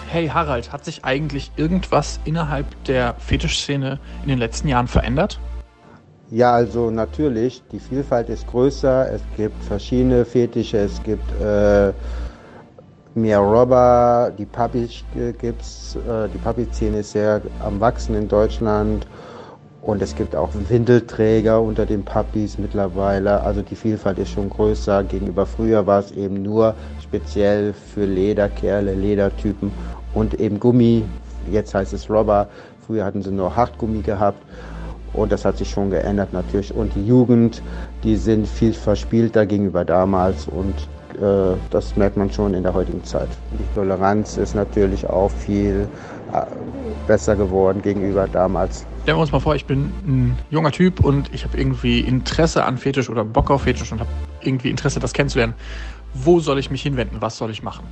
Hey 0.09 0.29
Harald, 0.29 0.73
hat 0.73 0.85
sich 0.85 1.05
eigentlich 1.05 1.51
irgendwas 1.57 2.21
innerhalb 2.25 2.67
der 2.85 3.15
Fetischszene 3.19 3.99
in 4.23 4.29
den 4.29 4.39
letzten 4.39 4.69
Jahren 4.69 4.87
verändert? 4.87 5.41
Ja, 6.31 6.53
also 6.53 6.91
natürlich, 6.91 7.63
die 7.73 7.81
Vielfalt 7.81 8.29
ist 8.29 8.47
größer, 8.47 9.13
es 9.13 9.23
gibt 9.37 9.63
verschiedene 9.65 10.25
Fetische, 10.25 10.79
es 10.79 11.03
gibt 11.03 11.29
äh, 11.41 11.93
mehr 13.15 13.39
Robber, 13.39 14.33
die 14.37 14.45
Puppy 14.45 14.89
gibt's, 15.41 15.97
äh, 15.97 16.29
die 16.33 16.39
Puppy-Szene 16.39 16.99
ist 16.99 17.13
sehr 17.13 17.41
am 17.65 17.81
Wachsen 17.81 18.15
in 18.15 18.29
Deutschland 18.29 19.07
und 19.83 20.03
es 20.03 20.17
gibt 20.17 20.35
auch 20.35 20.51
Windelträger 20.69 21.63
unter 21.63 21.87
den 21.87 22.05
Puppies 22.05 22.59
mittlerweile. 22.59 23.41
Also 23.43 23.63
die 23.63 23.77
Vielfalt 23.77 24.19
ist 24.19 24.31
schon 24.31 24.51
größer. 24.51 25.05
Gegenüber 25.05 25.47
früher 25.47 25.87
war 25.87 26.01
es 26.01 26.11
eben 26.11 26.43
nur 26.43 26.75
speziell 27.01 27.73
für 27.73 28.05
Lederkerle, 28.05 28.95
Ledertypen 28.95 29.71
und 30.17 30.41
eben 30.41 30.59
Gummi. 30.59 31.05
Jetzt 31.53 31.75
heißt 31.75 31.93
es 31.93 32.11
Robber. 32.11 32.49
Früher 32.87 33.05
hatten 33.05 33.23
sie 33.23 33.31
nur 33.31 33.55
Hartgummi 33.55 34.03
gehabt. 34.03 34.43
Und 35.13 35.31
das 35.31 35.45
hat 35.45 35.59
sich 35.59 35.71
schon 35.71 35.91
geändert 35.91 36.33
natürlich. 36.33 36.75
Und 36.75 36.95
die 36.95 37.07
Jugend, 37.07 37.63
die 38.03 38.17
sind 38.17 38.49
viel 38.49 38.73
verspielter 38.73 39.47
gegenüber 39.47 39.85
damals. 39.85 40.49
Und 40.49 40.75
äh, 41.23 41.57
das 41.71 41.97
merkt 41.97 42.17
man 42.17 42.33
schon 42.33 42.55
in 42.55 42.63
der 42.63 42.75
heutigen 42.75 43.05
Zeit. 43.05 43.29
Die 43.53 43.75
Toleranz 43.75 44.37
ist 44.37 44.55
natürlich 44.55 45.07
auch 45.09 45.31
viel 45.31 45.87
äh, 46.33 46.43
besser 47.07 47.37
geworden 47.37 47.83
gegenüber 47.83 48.27
damals. 48.27 48.87
Stellen 49.03 49.19
wir 49.19 49.23
uns 49.23 49.33
mal 49.33 49.41
vor, 49.41 49.55
ich 49.55 49.67
bin 49.67 49.93
ein 50.07 50.39
junger 50.51 50.73
Typ 50.73 51.01
und 51.01 51.33
ich 51.33 51.45
habe 51.45 51.57
irgendwie 51.59 52.01
Interesse 52.01 52.65
an 52.65 52.79
Fetisch 52.79 53.09
oder 53.09 53.25
Bock 53.25 53.51
auf 53.51 53.63
Fetisch 53.63 53.93
und 53.93 54.01
habe 54.01 54.11
irgendwie 54.41 54.71
Interesse, 54.71 54.99
das 54.99 55.13
kennenzulernen. 55.13 55.55
Wo 56.15 56.41
soll 56.41 56.59
ich 56.59 56.71
mich 56.71 56.83
hinwenden? 56.83 57.19
Was 57.21 57.37
soll 57.37 57.51
ich 57.51 57.63
machen? 57.63 57.85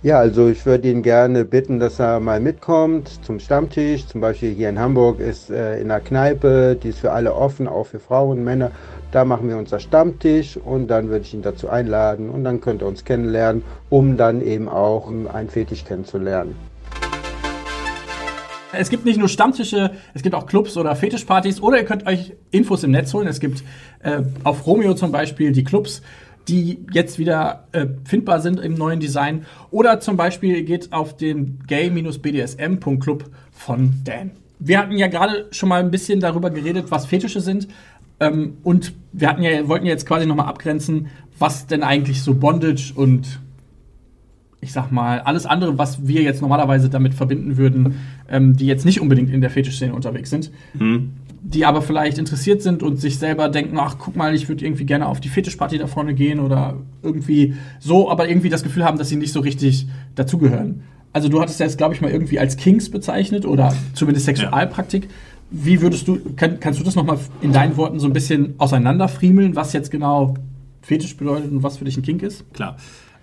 Ja, 0.00 0.20
also 0.20 0.48
ich 0.48 0.64
würde 0.64 0.88
ihn 0.88 1.02
gerne 1.02 1.44
bitten, 1.44 1.80
dass 1.80 1.98
er 1.98 2.20
mal 2.20 2.38
mitkommt 2.38 3.10
zum 3.24 3.40
Stammtisch. 3.40 4.06
Zum 4.06 4.20
Beispiel 4.20 4.54
hier 4.54 4.68
in 4.68 4.78
Hamburg 4.78 5.18
ist 5.18 5.50
äh, 5.50 5.80
in 5.80 5.88
der 5.88 5.98
Kneipe, 5.98 6.78
die 6.80 6.90
ist 6.90 7.00
für 7.00 7.10
alle 7.10 7.34
offen, 7.34 7.66
auch 7.66 7.86
für 7.86 7.98
Frauen, 7.98 8.44
Männer. 8.44 8.70
Da 9.10 9.24
machen 9.24 9.48
wir 9.48 9.56
unser 9.56 9.80
Stammtisch 9.80 10.56
und 10.56 10.86
dann 10.86 11.08
würde 11.08 11.22
ich 11.22 11.34
ihn 11.34 11.42
dazu 11.42 11.68
einladen 11.68 12.30
und 12.30 12.44
dann 12.44 12.60
könnt 12.60 12.80
ihr 12.82 12.86
uns 12.86 13.04
kennenlernen, 13.04 13.64
um 13.90 14.16
dann 14.16 14.40
eben 14.40 14.68
auch 14.68 15.08
einen 15.08 15.50
Fetisch 15.50 15.84
kennenzulernen. 15.84 16.54
Es 18.70 18.90
gibt 18.90 19.04
nicht 19.04 19.18
nur 19.18 19.28
Stammtische, 19.28 19.90
es 20.14 20.22
gibt 20.22 20.36
auch 20.36 20.46
Clubs 20.46 20.76
oder 20.76 20.94
Fetischpartys 20.94 21.60
oder 21.60 21.78
ihr 21.78 21.84
könnt 21.84 22.06
euch 22.06 22.34
Infos 22.52 22.84
im 22.84 22.92
Netz 22.92 23.12
holen. 23.14 23.26
Es 23.26 23.40
gibt 23.40 23.64
äh, 24.04 24.22
auf 24.44 24.64
Romeo 24.64 24.94
zum 24.94 25.10
Beispiel 25.10 25.50
die 25.50 25.64
Clubs 25.64 26.02
die 26.48 26.78
jetzt 26.92 27.18
wieder 27.18 27.64
äh, 27.72 27.86
findbar 28.04 28.40
sind 28.40 28.58
im 28.60 28.74
neuen 28.74 29.00
Design. 29.00 29.44
Oder 29.70 30.00
zum 30.00 30.16
Beispiel 30.16 30.62
geht 30.64 30.92
auf 30.92 31.16
den 31.16 31.58
gay-bdsm.club 31.66 33.24
von 33.52 33.94
Dan. 34.04 34.30
Wir 34.58 34.78
hatten 34.78 34.96
ja 34.96 35.06
gerade 35.06 35.46
schon 35.50 35.68
mal 35.68 35.80
ein 35.80 35.90
bisschen 35.90 36.20
darüber 36.20 36.50
geredet, 36.50 36.90
was 36.90 37.06
Fetische 37.06 37.40
sind. 37.40 37.68
Ähm, 38.18 38.56
und 38.64 38.94
wir 39.12 39.28
hatten 39.28 39.42
ja, 39.42 39.68
wollten 39.68 39.86
ja 39.86 39.92
jetzt 39.92 40.06
quasi 40.06 40.26
nochmal 40.26 40.46
abgrenzen, 40.46 41.08
was 41.38 41.66
denn 41.66 41.82
eigentlich 41.82 42.22
so 42.22 42.34
Bondage 42.34 42.92
und 42.94 43.40
ich 44.60 44.72
sag 44.72 44.90
mal, 44.90 45.20
alles 45.20 45.46
andere, 45.46 45.78
was 45.78 46.08
wir 46.08 46.22
jetzt 46.22 46.40
normalerweise 46.40 46.88
damit 46.88 47.14
verbinden 47.14 47.56
würden, 47.56 48.00
ähm, 48.28 48.56
die 48.56 48.66
jetzt 48.66 48.84
nicht 48.84 49.00
unbedingt 49.00 49.30
in 49.30 49.40
der 49.40 49.50
Fetischszene 49.50 49.94
unterwegs 49.94 50.30
sind. 50.30 50.50
Mhm 50.74 51.12
die 51.40 51.64
aber 51.64 51.82
vielleicht 51.82 52.18
interessiert 52.18 52.62
sind 52.62 52.82
und 52.82 53.00
sich 53.00 53.18
selber 53.18 53.48
denken, 53.48 53.78
ach, 53.78 53.96
guck 53.98 54.16
mal, 54.16 54.34
ich 54.34 54.48
würde 54.48 54.64
irgendwie 54.64 54.84
gerne 54.84 55.06
auf 55.06 55.20
die 55.20 55.28
Fetischparty 55.28 55.78
da 55.78 55.86
vorne 55.86 56.14
gehen 56.14 56.40
oder 56.40 56.76
irgendwie 57.02 57.54
so, 57.78 58.10
aber 58.10 58.28
irgendwie 58.28 58.48
das 58.48 58.62
Gefühl 58.62 58.84
haben, 58.84 58.98
dass 58.98 59.08
sie 59.08 59.16
nicht 59.16 59.32
so 59.32 59.40
richtig 59.40 59.86
dazugehören. 60.14 60.82
Also 61.12 61.28
du 61.28 61.40
hattest 61.40 61.60
ja 61.60 61.66
jetzt, 61.66 61.78
glaube 61.78 61.94
ich, 61.94 62.00
mal 62.00 62.10
irgendwie 62.10 62.38
als 62.38 62.56
Kings 62.56 62.90
bezeichnet 62.90 63.46
oder 63.46 63.74
zumindest 63.94 64.26
Sexualpraktik. 64.26 65.04
Ja. 65.04 65.10
Wie 65.50 65.80
würdest 65.80 66.06
du, 66.06 66.18
kann, 66.36 66.60
kannst 66.60 66.80
du 66.80 66.84
das 66.84 66.94
nochmal 66.94 67.18
in 67.40 67.52
deinen 67.52 67.76
Worten 67.76 67.98
so 67.98 68.06
ein 68.06 68.12
bisschen 68.12 68.54
auseinanderfriemeln, 68.58 69.56
was 69.56 69.72
jetzt 69.72 69.90
genau 69.90 70.34
Fetisch 70.82 71.16
bedeutet 71.16 71.50
und 71.50 71.62
was 71.62 71.78
für 71.78 71.84
dich 71.84 71.96
ein 71.96 72.02
Kink 72.02 72.22
ist? 72.22 72.44
Klar. 72.52 72.76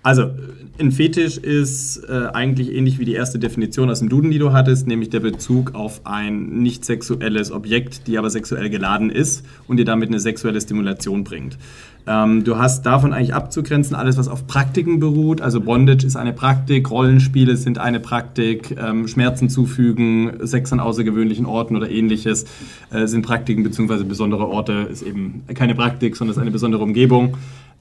Also, 0.06 0.30
ein 0.78 0.92
Fetisch 0.92 1.36
ist 1.36 1.96
äh, 2.08 2.28
eigentlich 2.32 2.72
ähnlich 2.72 3.00
wie 3.00 3.04
die 3.04 3.14
erste 3.14 3.40
Definition 3.40 3.90
aus 3.90 3.98
dem 3.98 4.08
Duden, 4.08 4.30
die 4.30 4.38
du 4.38 4.52
hattest, 4.52 4.86
nämlich 4.86 5.10
der 5.10 5.18
Bezug 5.18 5.74
auf 5.74 6.02
ein 6.04 6.62
nicht 6.62 6.84
sexuelles 6.84 7.50
Objekt, 7.50 8.06
die 8.06 8.16
aber 8.16 8.30
sexuell 8.30 8.70
geladen 8.70 9.10
ist 9.10 9.44
und 9.66 9.78
dir 9.78 9.84
damit 9.84 10.10
eine 10.10 10.20
sexuelle 10.20 10.60
Stimulation 10.60 11.24
bringt. 11.24 11.58
Ähm, 12.06 12.44
du 12.44 12.56
hast 12.56 12.86
davon 12.86 13.12
eigentlich 13.12 13.34
abzugrenzen 13.34 13.96
alles, 13.96 14.16
was 14.16 14.28
auf 14.28 14.46
Praktiken 14.46 15.00
beruht. 15.00 15.40
Also 15.40 15.60
Bondage 15.60 16.06
ist 16.06 16.14
eine 16.14 16.32
Praktik, 16.32 16.88
Rollenspiele 16.88 17.56
sind 17.56 17.78
eine 17.78 17.98
Praktik, 17.98 18.76
ähm, 18.80 19.08
Schmerzen 19.08 19.48
zufügen, 19.48 20.46
Sex 20.46 20.72
an 20.72 20.78
außergewöhnlichen 20.78 21.46
Orten 21.46 21.74
oder 21.74 21.90
ähnliches 21.90 22.44
äh, 22.92 23.08
sind 23.08 23.22
Praktiken, 23.22 23.64
beziehungsweise 23.64 24.04
besondere 24.04 24.46
Orte 24.46 24.86
ist 24.88 25.02
eben 25.02 25.42
keine 25.52 25.74
Praktik, 25.74 26.14
sondern 26.14 26.36
ist 26.36 26.40
eine 26.40 26.52
besondere 26.52 26.84
Umgebung. 26.84 27.36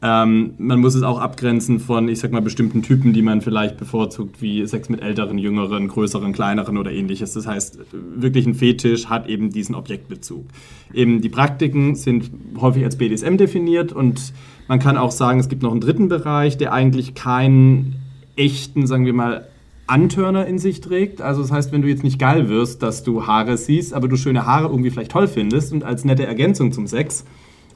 Ähm, 0.07 0.53
man 0.59 0.81
muss 0.81 0.93
es 0.93 1.01
auch 1.01 1.19
abgrenzen 1.19 1.79
von, 1.79 2.09
ich 2.09 2.19
sag 2.19 2.31
mal, 2.31 2.41
bestimmten 2.41 2.83
Typen, 2.83 3.11
die 3.11 3.23
man 3.23 3.41
vielleicht 3.41 3.77
bevorzugt, 3.77 4.39
wie 4.39 4.63
Sex 4.67 4.87
mit 4.87 5.01
älteren, 5.01 5.39
jüngeren, 5.39 5.87
größeren, 5.87 6.31
kleineren 6.31 6.77
oder 6.77 6.91
ähnliches. 6.91 7.33
Das 7.33 7.47
heißt, 7.47 7.79
wirklich 7.91 8.45
ein 8.45 8.53
Fetisch 8.53 9.07
hat 9.07 9.27
eben 9.27 9.49
diesen 9.49 9.73
Objektbezug. 9.73 10.45
Eben 10.93 11.21
die 11.21 11.29
Praktiken 11.29 11.95
sind 11.95 12.29
häufig 12.61 12.83
als 12.83 12.97
BDSM 12.97 13.37
definiert 13.37 13.93
und 13.93 14.31
man 14.67 14.77
kann 14.77 14.95
auch 14.95 15.09
sagen, 15.09 15.39
es 15.39 15.49
gibt 15.49 15.63
noch 15.63 15.71
einen 15.71 15.81
dritten 15.81 16.07
Bereich, 16.07 16.55
der 16.59 16.71
eigentlich 16.71 17.15
keinen 17.15 17.95
echten, 18.35 18.85
sagen 18.85 19.07
wir 19.07 19.13
mal, 19.13 19.47
Antörner 19.87 20.45
in 20.45 20.59
sich 20.59 20.81
trägt. 20.81 21.19
Also 21.19 21.41
das 21.41 21.51
heißt, 21.51 21.71
wenn 21.71 21.81
du 21.81 21.87
jetzt 21.87 22.03
nicht 22.03 22.19
geil 22.19 22.47
wirst, 22.47 22.83
dass 22.83 23.03
du 23.03 23.25
Haare 23.25 23.57
siehst, 23.57 23.95
aber 23.95 24.07
du 24.07 24.17
schöne 24.17 24.45
Haare 24.45 24.67
irgendwie 24.67 24.91
vielleicht 24.91 25.11
toll 25.11 25.27
findest 25.27 25.73
und 25.73 25.83
als 25.83 26.05
nette 26.05 26.27
Ergänzung 26.27 26.71
zum 26.71 26.85
Sex, 26.85 27.25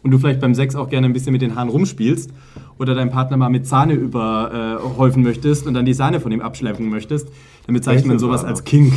und 0.03 0.11
du 0.11 0.17
vielleicht 0.17 0.39
beim 0.39 0.53
Sex 0.55 0.75
auch 0.75 0.89
gerne 0.89 1.07
ein 1.07 1.13
bisschen 1.13 1.33
mit 1.33 1.41
den 1.41 1.55
Haaren 1.55 1.69
rumspielst 1.69 2.31
oder 2.77 2.95
deinem 2.95 3.09
Partner 3.09 3.37
mal 3.37 3.49
mit 3.49 3.67
Sahne 3.67 3.93
überhäufen 3.93 5.23
äh, 5.23 5.27
möchtest 5.27 5.67
und 5.67 5.73
dann 5.73 5.85
die 5.85 5.93
Sahne 5.93 6.19
von 6.19 6.31
ihm 6.31 6.41
abschleppen 6.41 6.89
möchtest, 6.89 7.29
dann 7.65 7.75
bezeichnet 7.75 8.07
man 8.07 8.19
sowas 8.19 8.43
als 8.43 8.63
Kink. 8.63 8.93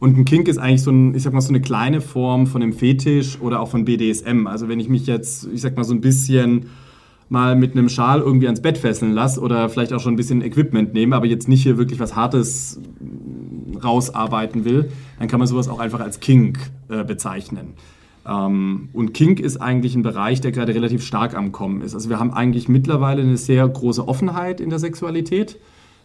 Und 0.00 0.16
ein 0.16 0.24
Kink 0.24 0.48
ist 0.48 0.58
eigentlich 0.58 0.82
so, 0.82 0.90
ein, 0.90 1.14
ich 1.14 1.22
sag 1.22 1.34
mal, 1.34 1.42
so 1.42 1.50
eine 1.50 1.60
kleine 1.60 2.00
Form 2.00 2.46
von 2.46 2.62
einem 2.62 2.72
Fetisch 2.72 3.38
oder 3.40 3.60
auch 3.60 3.68
von 3.68 3.84
BDSM. 3.84 4.46
Also 4.46 4.68
wenn 4.68 4.80
ich 4.80 4.88
mich 4.88 5.06
jetzt, 5.06 5.46
ich 5.52 5.60
sag 5.60 5.76
mal, 5.76 5.84
so 5.84 5.92
ein 5.92 6.00
bisschen 6.00 6.66
mal 7.28 7.54
mit 7.54 7.72
einem 7.72 7.88
Schal 7.88 8.20
irgendwie 8.20 8.46
ans 8.46 8.62
Bett 8.62 8.78
fesseln 8.78 9.12
lasse 9.12 9.40
oder 9.40 9.68
vielleicht 9.68 9.92
auch 9.92 10.00
schon 10.00 10.14
ein 10.14 10.16
bisschen 10.16 10.42
Equipment 10.42 10.94
nehme, 10.94 11.14
aber 11.14 11.26
jetzt 11.26 11.48
nicht 11.48 11.62
hier 11.62 11.78
wirklich 11.78 12.00
was 12.00 12.16
Hartes 12.16 12.80
rausarbeiten 13.82 14.64
will, 14.64 14.90
dann 15.18 15.28
kann 15.28 15.38
man 15.38 15.46
sowas 15.46 15.68
auch 15.68 15.78
einfach 15.78 16.00
als 16.00 16.20
Kink 16.20 16.58
äh, 16.88 17.04
bezeichnen. 17.04 17.74
Ähm, 18.26 18.88
und 18.92 19.14
Kink 19.14 19.40
ist 19.40 19.56
eigentlich 19.58 19.94
ein 19.94 20.02
Bereich, 20.02 20.40
der 20.40 20.52
gerade 20.52 20.74
relativ 20.74 21.04
stark 21.04 21.36
am 21.36 21.52
Kommen 21.52 21.82
ist. 21.82 21.94
Also 21.94 22.10
wir 22.10 22.18
haben 22.18 22.32
eigentlich 22.32 22.68
mittlerweile 22.68 23.22
eine 23.22 23.36
sehr 23.36 23.66
große 23.66 24.06
Offenheit 24.06 24.60
in 24.60 24.70
der 24.70 24.78
Sexualität. 24.78 25.58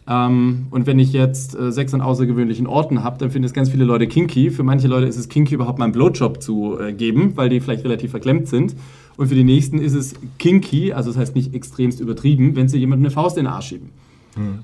Ähm, 0.08 0.66
und 0.70 0.86
wenn 0.86 0.98
ich 0.98 1.12
jetzt 1.12 1.58
äh, 1.58 1.72
Sex 1.72 1.92
an 1.92 2.00
außergewöhnlichen 2.00 2.66
Orten 2.66 3.02
habe, 3.02 3.18
dann 3.18 3.30
finden 3.30 3.46
es 3.46 3.52
ganz 3.52 3.70
viele 3.70 3.84
Leute 3.84 4.06
kinky. 4.06 4.50
Für 4.50 4.62
manche 4.62 4.88
Leute 4.88 5.06
ist 5.06 5.16
es 5.16 5.28
kinky, 5.28 5.54
überhaupt 5.54 5.78
mal 5.78 5.84
einen 5.84 5.92
Blowjob 5.92 6.40
zu 6.42 6.78
äh, 6.78 6.92
geben, 6.92 7.32
weil 7.36 7.48
die 7.48 7.60
vielleicht 7.60 7.84
relativ 7.84 8.12
verklemmt 8.12 8.48
sind. 8.48 8.76
Und 9.16 9.28
für 9.28 9.34
die 9.34 9.44
nächsten 9.44 9.78
ist 9.78 9.94
es 9.94 10.14
kinky, 10.38 10.92
also 10.92 11.10
das 11.10 11.18
heißt 11.18 11.34
nicht 11.34 11.54
extremst 11.54 12.00
übertrieben, 12.00 12.54
wenn 12.54 12.68
sie 12.68 12.78
jemandem 12.78 13.06
eine 13.06 13.10
Faust 13.10 13.36
in 13.36 13.44
den 13.44 13.52
Arsch 13.52 13.68
schieben. 13.68 13.90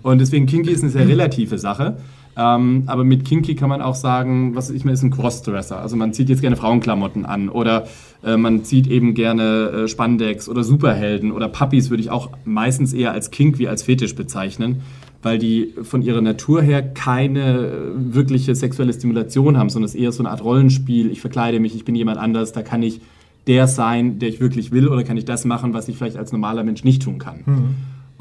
Und 0.03 0.21
deswegen 0.21 0.47
Kinky 0.47 0.71
ist 0.71 0.83
eine 0.83 0.91
sehr 0.91 1.09
relative 1.09 1.59
Sache. 1.59 1.97
Ähm, 2.35 2.85
aber 2.87 3.05
mit 3.05 3.25
Kinky 3.27 3.55
kann 3.55 3.69
man 3.69 3.83
auch 3.83 3.95
sagen, 3.95 4.55
was 4.55 4.71
ich 4.71 4.85
meine, 4.85 4.95
ist 4.95 5.03
ein 5.03 5.11
Crossdresser. 5.11 5.81
Also 5.81 5.97
man 5.97 6.15
zieht 6.15 6.29
jetzt 6.31 6.41
gerne 6.41 6.57
Frauenklamotten 6.57 7.27
an 7.27 7.51
oder 7.51 7.87
äh, 8.25 8.37
man 8.37 8.65
zieht 8.65 8.87
eben 8.87 9.15
gerne 9.15 9.85
äh, 9.85 9.89
Spandex 9.89 10.49
oder 10.49 10.65
Superhelden 10.65 11.31
oder 11.31 11.49
Puppies 11.49 11.91
würde 11.91 12.03
ich 12.03 12.11
auch 12.11 12.31
meistens 12.45 12.95
eher 12.95 13.13
als 13.13 13.31
Kink 13.31 13.59
wie 13.59 13.69
als 13.69 13.83
Fetisch 13.83 14.15
bezeichnen, 14.15 14.81
weil 15.23 15.39
die 15.39 15.75
von 15.83 16.01
ihrer 16.01 16.23
Natur 16.23 16.63
her 16.63 16.83
keine 16.83 17.67
äh, 17.67 17.71
wirkliche 17.95 18.55
sexuelle 18.55 18.95
Stimulation 18.95 19.59
haben, 19.59 19.69
sondern 19.69 19.87
es 19.87 19.95
ist 19.95 20.01
eher 20.01 20.13
so 20.13 20.23
eine 20.23 20.31
Art 20.31 20.43
Rollenspiel. 20.43 21.11
Ich 21.11 21.21
verkleide 21.21 21.61
mich, 21.61 21.75
ich 21.75 21.85
bin 21.85 21.95
jemand 21.95 22.19
anders, 22.19 22.53
da 22.53 22.63
kann 22.63 22.83
ich 22.83 23.03
der 23.47 23.67
sein, 23.67 24.21
der 24.21 24.31
ich 24.31 24.41
wirklich 24.41 24.73
will 24.73 24.89
oder 24.89 25.05
kann 25.05 25.19
ich 25.19 25.25
das 25.27 25.45
machen, 25.45 25.75
was 25.75 25.89
ich 25.89 25.97
vielleicht 25.97 26.17
als 26.17 26.33
normaler 26.33 26.65
Mensch 26.65 26.83
nicht 26.85 27.03
tun 27.03 27.19
kann. 27.19 27.41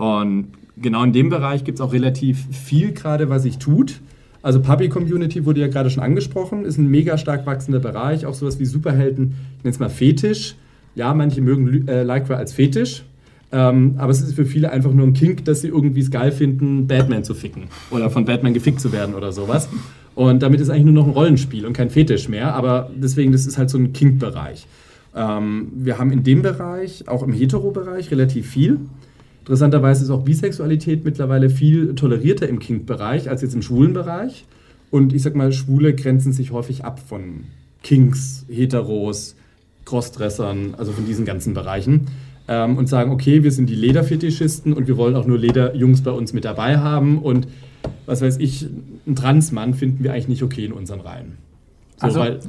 Und 0.01 0.47
genau 0.77 1.03
in 1.03 1.13
dem 1.13 1.29
Bereich 1.29 1.63
gibt 1.63 1.77
es 1.77 1.81
auch 1.81 1.93
relativ 1.93 2.47
viel 2.51 2.91
gerade, 2.91 3.29
was 3.29 3.43
sich 3.43 3.59
tut. 3.59 4.01
Also 4.41 4.59
Puppy 4.59 4.89
Community 4.89 5.45
wurde 5.45 5.61
ja 5.61 5.67
gerade 5.67 5.91
schon 5.91 6.01
angesprochen, 6.01 6.65
ist 6.65 6.79
ein 6.79 6.87
mega 6.87 7.19
stark 7.19 7.45
wachsender 7.45 7.79
Bereich, 7.79 8.25
auch 8.25 8.33
sowas 8.33 8.59
wie 8.59 8.65
Superhelden, 8.65 9.35
ich 9.59 9.63
nenne 9.63 9.73
es 9.73 9.79
mal 9.79 9.91
Fetisch. 9.91 10.55
Ja, 10.95 11.13
manche 11.13 11.41
mögen 11.41 11.87
äh, 11.87 12.01
Lycra 12.01 12.33
als 12.33 12.51
Fetisch, 12.51 13.03
ähm, 13.51 13.93
aber 13.97 14.09
es 14.11 14.21
ist 14.21 14.33
für 14.33 14.47
viele 14.47 14.71
einfach 14.71 14.91
nur 14.91 15.05
ein 15.05 15.13
Kink, 15.13 15.45
dass 15.45 15.61
sie 15.61 15.67
irgendwie 15.67 16.01
es 16.01 16.09
geil 16.09 16.31
finden, 16.31 16.87
Batman 16.87 17.23
zu 17.23 17.35
ficken 17.35 17.65
oder 17.91 18.09
von 18.09 18.25
Batman 18.25 18.55
gefickt 18.55 18.81
zu 18.81 18.91
werden 18.91 19.13
oder 19.13 19.31
sowas. 19.31 19.69
Und 20.15 20.41
damit 20.41 20.61
ist 20.61 20.71
eigentlich 20.71 20.85
nur 20.85 20.95
noch 20.95 21.05
ein 21.05 21.13
Rollenspiel 21.13 21.67
und 21.67 21.73
kein 21.73 21.91
Fetisch 21.91 22.27
mehr, 22.27 22.55
aber 22.55 22.89
deswegen, 22.95 23.31
das 23.31 23.45
ist 23.45 23.59
halt 23.59 23.69
so 23.69 23.77
ein 23.77 23.93
Kink-Bereich. 23.93 24.65
Ähm, 25.15 25.67
wir 25.75 25.99
haben 25.99 26.11
in 26.11 26.23
dem 26.23 26.41
Bereich, 26.41 27.07
auch 27.07 27.21
im 27.21 27.33
Hetero-Bereich, 27.33 28.09
relativ 28.09 28.49
viel. 28.49 28.79
Interessanterweise 29.41 30.04
ist 30.04 30.10
auch 30.12 30.21
Bisexualität 30.23 31.04
mittlerweile 31.04 31.49
viel 31.49 31.95
tolerierter 31.95 32.47
im 32.47 32.60
Kink-Bereich 32.60 33.30
als 33.30 33.41
jetzt 33.41 33.56
im 33.56 33.62
schwulen 33.62 33.93
Bereich. 33.93 34.45
Und 34.91 35.13
ich 35.13 35.23
sag 35.23 35.36
mal, 35.36 35.51
Schwule 35.51 35.95
grenzen 35.95 36.32
sich 36.32 36.51
häufig 36.51 36.86
ab 36.86 36.99
von 36.99 37.45
Kinks, 37.82 38.45
Heteros, 38.49 39.36
Crossdressern, 39.86 40.75
also 40.77 40.91
von 40.91 41.06
diesen 41.06 41.25
ganzen 41.25 41.54
Bereichen. 41.56 42.08
Ähm, 42.47 42.77
und 42.77 42.88
sagen, 42.88 43.12
okay, 43.12 43.43
wir 43.43 43.51
sind 43.51 43.69
die 43.69 43.75
Lederfetischisten 43.75 44.73
und 44.73 44.88
wir 44.88 44.97
wollen 44.97 45.15
auch 45.15 45.25
nur 45.25 45.38
Lederjungs 45.39 46.01
bei 46.01 46.12
uns 46.12 46.34
mit 46.34 46.45
dabei 46.45 46.77
haben. 46.77 47.17
Und 47.19 47.47
was 48.06 48.21
weiß 48.21 48.38
ich, 48.38 48.67
einen 49.08 49.15
Transmann 49.15 49.73
finden 49.73 50.04
wir 50.04 50.13
eigentlich 50.13 50.27
nicht 50.27 50.43
okay 50.43 50.65
in 50.65 50.71
unseren 50.73 50.99
Reihen. 51.01 51.38
So, 51.97 52.06
Also- 52.08 52.19
weil, 52.19 52.39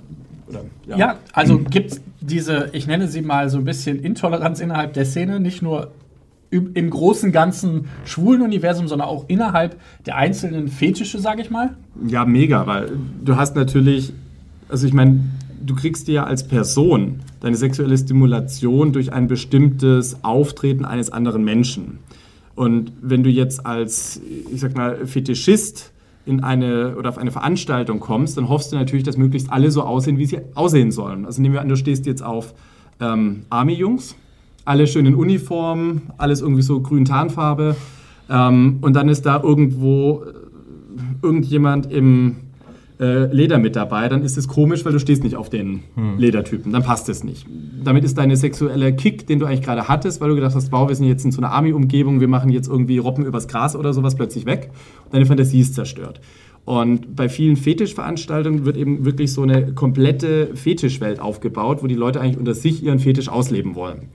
oder, 0.48 0.64
Ja, 0.98 1.18
also 1.32 1.58
gibt 1.58 1.92
es 1.92 2.00
diese, 2.20 2.68
ich 2.72 2.86
nenne 2.86 3.08
sie 3.08 3.22
mal 3.22 3.48
so 3.48 3.56
ein 3.58 3.64
bisschen 3.64 3.98
Intoleranz 4.00 4.60
innerhalb 4.60 4.92
der 4.92 5.06
Szene, 5.06 5.40
nicht 5.40 5.62
nur 5.62 5.90
im 6.52 6.90
großen 6.90 7.32
ganzen 7.32 7.86
schwulen 8.04 8.42
Universum, 8.42 8.86
sondern 8.86 9.08
auch 9.08 9.24
innerhalb 9.28 9.80
der 10.06 10.16
einzelnen 10.16 10.68
Fetische, 10.68 11.18
sage 11.18 11.42
ich 11.42 11.50
mal. 11.50 11.76
Ja, 12.06 12.24
mega, 12.24 12.66
weil 12.66 12.92
du 13.24 13.36
hast 13.36 13.56
natürlich, 13.56 14.12
also 14.68 14.86
ich 14.86 14.92
meine, 14.92 15.20
du 15.64 15.74
kriegst 15.74 16.08
dir 16.08 16.14
ja 16.14 16.24
als 16.24 16.46
Person 16.46 17.20
deine 17.40 17.56
sexuelle 17.56 17.96
Stimulation 17.96 18.92
durch 18.92 19.12
ein 19.12 19.28
bestimmtes 19.28 20.22
Auftreten 20.22 20.84
eines 20.84 21.10
anderen 21.10 21.42
Menschen. 21.42 21.98
Und 22.54 22.92
wenn 23.00 23.22
du 23.22 23.30
jetzt 23.30 23.64
als, 23.64 24.20
ich 24.52 24.60
sag 24.60 24.76
mal, 24.76 25.06
Fetischist 25.06 25.90
in 26.26 26.44
eine 26.44 26.96
oder 26.96 27.08
auf 27.08 27.18
eine 27.18 27.32
Veranstaltung 27.32 27.98
kommst, 27.98 28.36
dann 28.36 28.48
hoffst 28.48 28.72
du 28.72 28.76
natürlich, 28.76 29.04
dass 29.04 29.16
möglichst 29.16 29.50
alle 29.50 29.70
so 29.70 29.82
aussehen, 29.82 30.18
wie 30.18 30.26
sie 30.26 30.38
aussehen 30.54 30.92
sollen. 30.92 31.24
Also 31.24 31.40
nehmen 31.40 31.54
wir 31.54 31.62
an, 31.62 31.68
du 31.68 31.76
stehst 31.76 32.06
jetzt 32.06 32.22
auf 32.22 32.54
ähm, 33.00 33.44
Army-Jungs, 33.50 34.14
alle 34.64 34.86
schön 34.86 35.06
in 35.06 35.14
Uniform, 35.14 36.02
alles 36.18 36.40
irgendwie 36.40 36.62
so 36.62 36.80
grün 36.80 37.04
Tarnfarbe. 37.04 37.76
Ähm, 38.30 38.78
und 38.80 38.94
dann 38.94 39.08
ist 39.08 39.26
da 39.26 39.42
irgendwo 39.42 40.24
irgendjemand 41.22 41.90
im 41.90 42.36
äh, 43.00 43.26
Leder 43.32 43.58
mit 43.58 43.74
dabei, 43.74 44.08
dann 44.08 44.22
ist 44.22 44.38
es 44.38 44.46
komisch, 44.46 44.84
weil 44.84 44.92
du 44.92 45.00
stehst 45.00 45.24
nicht 45.24 45.36
auf 45.36 45.50
den 45.50 45.82
Ledertypen. 46.18 46.72
Dann 46.72 46.82
passt 46.82 47.08
es 47.08 47.24
nicht. 47.24 47.46
Damit 47.82 48.04
ist 48.04 48.16
deine 48.16 48.36
sexuelle 48.36 48.94
Kick, 48.94 49.26
den 49.26 49.38
du 49.38 49.46
eigentlich 49.46 49.62
gerade 49.62 49.88
hattest, 49.88 50.20
weil 50.20 50.28
du 50.28 50.36
gedacht 50.36 50.54
hast, 50.54 50.70
wow, 50.70 50.88
wir 50.88 50.94
sind 50.94 51.06
jetzt 51.06 51.24
in 51.24 51.32
so 51.32 51.40
einer 51.40 51.50
Army-Umgebung, 51.50 52.20
wir 52.20 52.28
machen 52.28 52.50
jetzt 52.50 52.68
irgendwie 52.68 52.98
Robben 52.98 53.26
übers 53.26 53.48
Gras 53.48 53.74
oder 53.74 53.92
sowas 53.92 54.14
plötzlich 54.14 54.46
weg. 54.46 54.70
Und 55.04 55.14
deine 55.14 55.26
Fantasie 55.26 55.60
ist 55.60 55.74
zerstört. 55.74 56.20
Und 56.64 57.16
bei 57.16 57.28
vielen 57.28 57.56
Fetischveranstaltungen 57.56 58.64
wird 58.64 58.76
eben 58.76 59.04
wirklich 59.04 59.32
so 59.32 59.42
eine 59.42 59.74
komplette 59.74 60.54
Fetischwelt 60.54 61.18
aufgebaut, 61.18 61.82
wo 61.82 61.88
die 61.88 61.96
Leute 61.96 62.20
eigentlich 62.20 62.38
unter 62.38 62.54
sich 62.54 62.84
ihren 62.84 63.00
Fetisch 63.00 63.28
ausleben 63.28 63.74
wollen. 63.74 64.10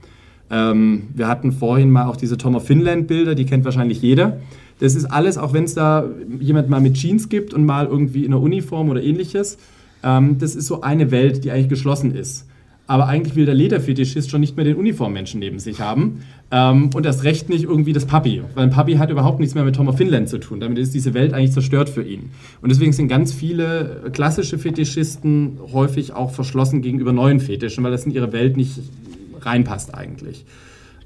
Ähm, 0.50 1.08
wir 1.14 1.28
hatten 1.28 1.52
vorhin 1.52 1.90
mal 1.90 2.06
auch 2.06 2.16
diese 2.16 2.38
Tom 2.38 2.54
of 2.54 2.66
Finland 2.66 3.06
Bilder, 3.06 3.34
die 3.34 3.44
kennt 3.44 3.64
wahrscheinlich 3.64 4.02
jeder. 4.02 4.38
Das 4.80 4.94
ist 4.94 5.06
alles, 5.06 5.38
auch 5.38 5.52
wenn 5.52 5.64
es 5.64 5.74
da 5.74 6.04
jemand 6.40 6.68
mal 6.68 6.80
mit 6.80 6.94
Jeans 6.94 7.28
gibt 7.28 7.52
und 7.52 7.66
mal 7.66 7.86
irgendwie 7.86 8.24
in 8.24 8.32
einer 8.32 8.42
Uniform 8.42 8.88
oder 8.90 9.02
ähnliches, 9.02 9.58
ähm, 10.02 10.38
das 10.38 10.54
ist 10.54 10.66
so 10.66 10.80
eine 10.82 11.10
Welt, 11.10 11.44
die 11.44 11.50
eigentlich 11.50 11.68
geschlossen 11.68 12.14
ist. 12.14 12.46
Aber 12.86 13.06
eigentlich 13.06 13.36
will 13.36 13.44
der 13.44 13.54
Lederfetischist 13.54 14.30
schon 14.30 14.40
nicht 14.40 14.56
mehr 14.56 14.64
den 14.64 14.76
Uniformmenschen 14.76 15.40
neben 15.40 15.58
sich 15.58 15.78
haben. 15.78 16.22
Ähm, 16.50 16.88
und 16.94 17.04
das 17.04 17.22
recht 17.22 17.50
nicht 17.50 17.64
irgendwie 17.64 17.92
das 17.92 18.06
Papi. 18.06 18.42
Weil 18.54 18.64
ein 18.64 18.70
Papi 18.70 18.94
hat 18.94 19.10
überhaupt 19.10 19.40
nichts 19.40 19.54
mehr 19.54 19.64
mit 19.64 19.76
Tom 19.76 19.88
of 19.88 19.98
Finland 19.98 20.30
zu 20.30 20.38
tun. 20.38 20.58
Damit 20.58 20.78
ist 20.78 20.94
diese 20.94 21.12
Welt 21.12 21.34
eigentlich 21.34 21.52
zerstört 21.52 21.90
für 21.90 22.02
ihn. 22.02 22.30
Und 22.62 22.70
deswegen 22.70 22.94
sind 22.94 23.08
ganz 23.08 23.34
viele 23.34 24.04
klassische 24.12 24.56
Fetischisten 24.56 25.58
häufig 25.70 26.14
auch 26.14 26.30
verschlossen 26.30 26.80
gegenüber 26.80 27.12
neuen 27.12 27.40
Fetischen, 27.40 27.84
weil 27.84 27.90
das 27.90 28.06
in 28.06 28.12
ihre 28.12 28.32
Welt 28.32 28.56
nicht 28.56 28.80
reinpasst 29.44 29.94
eigentlich. 29.94 30.44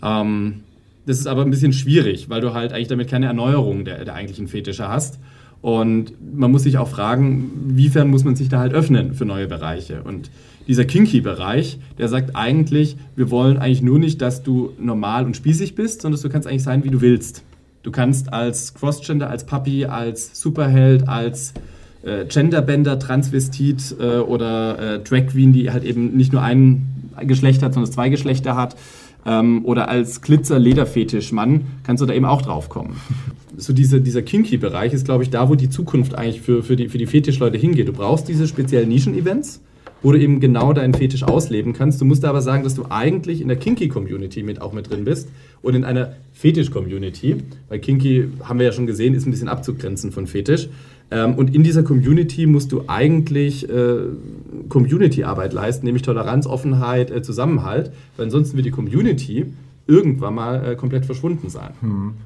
Ähm, 0.03 0.61
das 1.07 1.19
ist 1.19 1.27
aber 1.27 1.43
ein 1.43 1.51
bisschen 1.51 1.73
schwierig, 1.73 2.29
weil 2.29 2.41
du 2.41 2.55
halt 2.55 2.73
eigentlich 2.73 2.89
damit 2.89 3.09
keine 3.09 3.27
Erneuerung 3.27 3.85
der, 3.85 4.05
der 4.05 4.15
eigentlichen 4.15 4.49
Fetische 4.49 4.89
hast. 4.89 5.19
Und 5.61 6.13
man 6.37 6.51
muss 6.51 6.65
sich 6.65 6.79
auch 6.79 6.89
fragen, 6.89 7.77
wiefern 7.77 8.09
muss 8.09 8.25
man 8.25 8.35
sich 8.35 8.49
da 8.49 8.59
halt 8.59 8.75
öffnen 8.75 9.15
für 9.15 9.25
neue 9.25 9.47
Bereiche. 9.47 10.03
Und 10.03 10.31
dieser 10.67 10.85
Kinky-Bereich, 10.85 11.79
der 11.99 12.09
sagt 12.09 12.35
eigentlich, 12.35 12.97
wir 13.17 13.31
wollen 13.31 13.59
eigentlich 13.59 13.83
nur 13.83 13.99
nicht, 13.99 14.21
dass 14.21 14.43
du 14.43 14.73
normal 14.79 15.25
und 15.25 15.37
spießig 15.37 15.75
bist, 15.75 16.03
sondern 16.03 16.21
du 16.21 16.29
kannst 16.29 16.49
eigentlich 16.49 16.65
sein, 16.65 16.85
wie 16.85 16.91
du 16.91 17.01
willst. 17.01 17.43
Du 17.83 17.91
kannst 17.91 18.33
als 18.33 18.75
Crossgender, 18.75 19.29
als 19.29 19.45
Puppy, 19.45 19.87
als 19.87 20.41
Superheld, 20.41 21.09
als 21.09 21.53
äh, 22.03 22.25
Genderbender, 22.27 22.99
Transvestit 22.99 23.97
äh, 23.99 24.19
oder 24.19 24.79
äh, 24.79 24.99
Drag 25.01 25.27
Queen, 25.29 25.53
die 25.53 25.71
halt 25.71 25.85
eben 25.85 26.17
nicht 26.17 26.33
nur 26.33 26.43
ein 26.43 26.92
Geschlecht 27.21 27.63
hat, 27.63 27.75
sondern 27.75 27.93
zwei 27.93 28.09
Geschlechter 28.09 28.57
hat, 28.57 28.77
ähm, 29.25 29.65
oder 29.65 29.89
als 29.89 30.21
Glitzer-Lederfetisch-Mann, 30.23 31.63
kannst 31.85 32.03
du 32.03 32.07
da 32.07 32.15
eben 32.15 32.25
auch 32.25 32.43
drauf 32.43 32.69
kommen. 32.69 32.97
So 33.57 33.73
diese, 33.73 34.01
dieser 34.01 34.23
Kinky-Bereich 34.23 34.93
ist, 34.93 35.05
glaube 35.05 35.23
ich, 35.23 35.31
da, 35.31 35.49
wo 35.49 35.55
die 35.55 35.71
Zukunft 35.71 36.15
eigentlich 36.15 36.41
für, 36.41 36.63
für, 36.63 36.77
die, 36.77 36.89
für 36.89 36.99
die 36.99 37.07
Fetischleute 37.07 37.59
hingeht. 37.59 37.87
Du 37.87 37.93
brauchst 37.93 38.29
diese 38.29 38.49
speziellen 38.49 38.89
Nischen-Events, 38.89 39.61
wo 40.03 40.11
du 40.11 40.19
eben 40.19 40.41
genau 40.41 40.73
deinen 40.73 40.95
Fetisch 40.95 41.23
ausleben 41.23 41.73
kannst. 41.73 42.01
Du 42.01 42.05
musst 42.05 42.25
aber 42.25 42.43
sagen, 42.43 42.65
dass 42.65 42.75
du 42.75 42.87
eigentlich 42.89 43.41
in 43.41 43.49
der 43.49 43.57
Kinky-Community 43.57 44.43
mit 44.43 44.61
auch 44.61 44.73
mit 44.73 44.91
drin 44.91 45.05
bist 45.05 45.29
und 45.61 45.75
in 45.75 45.85
einer 45.85 46.15
Fetisch-Community, 46.33 47.37
weil 47.69 47.79
Kinky, 47.79 48.29
haben 48.43 48.59
wir 48.59 48.67
ja 48.67 48.73
schon 48.73 48.87
gesehen, 48.87 49.15
ist 49.15 49.27
ein 49.27 49.31
bisschen 49.31 49.49
abzugrenzen 49.49 50.11
von 50.11 50.27
Fetisch. 50.27 50.69
Ähm, 51.13 51.35
und 51.35 51.55
in 51.55 51.63
dieser 51.63 51.83
Community 51.83 52.47
musst 52.47 52.73
du 52.73 52.85
eigentlich 52.87 53.69
äh, 53.69 53.97
Community-Arbeit 54.71 55.53
leisten, 55.53 55.85
nämlich 55.85 56.03
Toleranz, 56.03 56.47
Offenheit, 56.47 57.11
äh, 57.11 57.23
Zusammenhalt, 57.23 57.93
weil 58.17 58.25
ansonsten 58.25 58.57
wird 58.57 58.67
die 58.67 58.71
Community 58.71 59.53
irgendwann 59.87 60.35
mal 60.35 60.73
äh, 60.73 60.75
komplett 60.75 61.05
verschwunden 61.05 61.51
sein. 61.51 61.73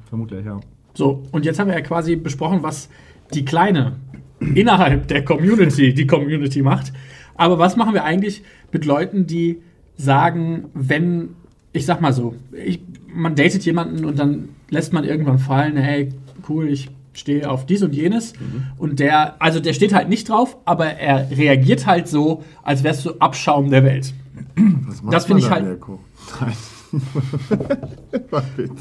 Vermutlich, 0.07 0.45
ja. 0.45 0.59
So, 0.93 1.23
und 1.31 1.45
jetzt 1.45 1.59
haben 1.59 1.67
wir 1.67 1.75
ja 1.75 1.81
quasi 1.81 2.15
besprochen, 2.15 2.63
was 2.63 2.89
die 3.33 3.43
Kleine 3.43 3.97
innerhalb 4.39 5.07
der 5.09 5.25
Community 5.25 5.93
die 5.93 6.07
Community 6.07 6.61
macht. 6.61 6.93
Aber 7.35 7.59
was 7.59 7.75
machen 7.75 7.93
wir 7.93 8.03
eigentlich 8.03 8.41
mit 8.71 8.85
Leuten, 8.85 9.27
die 9.27 9.57
sagen, 9.97 10.65
wenn, 10.73 11.29
ich 11.73 11.85
sag 11.85 11.99
mal 12.01 12.13
so, 12.13 12.35
ich, 12.65 12.79
man 13.13 13.35
datet 13.35 13.65
jemanden 13.65 14.05
und 14.05 14.17
dann 14.17 14.49
lässt 14.69 14.93
man 14.93 15.03
irgendwann 15.03 15.39
fallen, 15.39 15.75
hey, 15.75 16.09
cool, 16.47 16.67
ich 16.69 16.89
stehe 17.17 17.49
auf 17.49 17.65
dies 17.65 17.83
und 17.83 17.93
jenes. 17.95 18.33
Und 18.77 18.99
der, 18.99 19.41
also 19.41 19.59
der 19.59 19.73
steht 19.73 19.93
halt 19.93 20.09
nicht 20.09 20.29
drauf, 20.29 20.57
aber 20.65 20.85
er 20.85 21.29
reagiert 21.31 21.85
halt 21.85 22.07
so, 22.07 22.43
als 22.63 22.83
wärst 22.83 23.05
du 23.05 23.11
Abschaum 23.19 23.69
der 23.69 23.83
Welt. 23.83 24.13
Was 24.55 25.01
Das 25.11 25.25
finde 25.25 25.41
ich 25.43 25.49
halt- 25.49 25.65
Mirko? 25.65 25.99
Nein. 26.41 26.53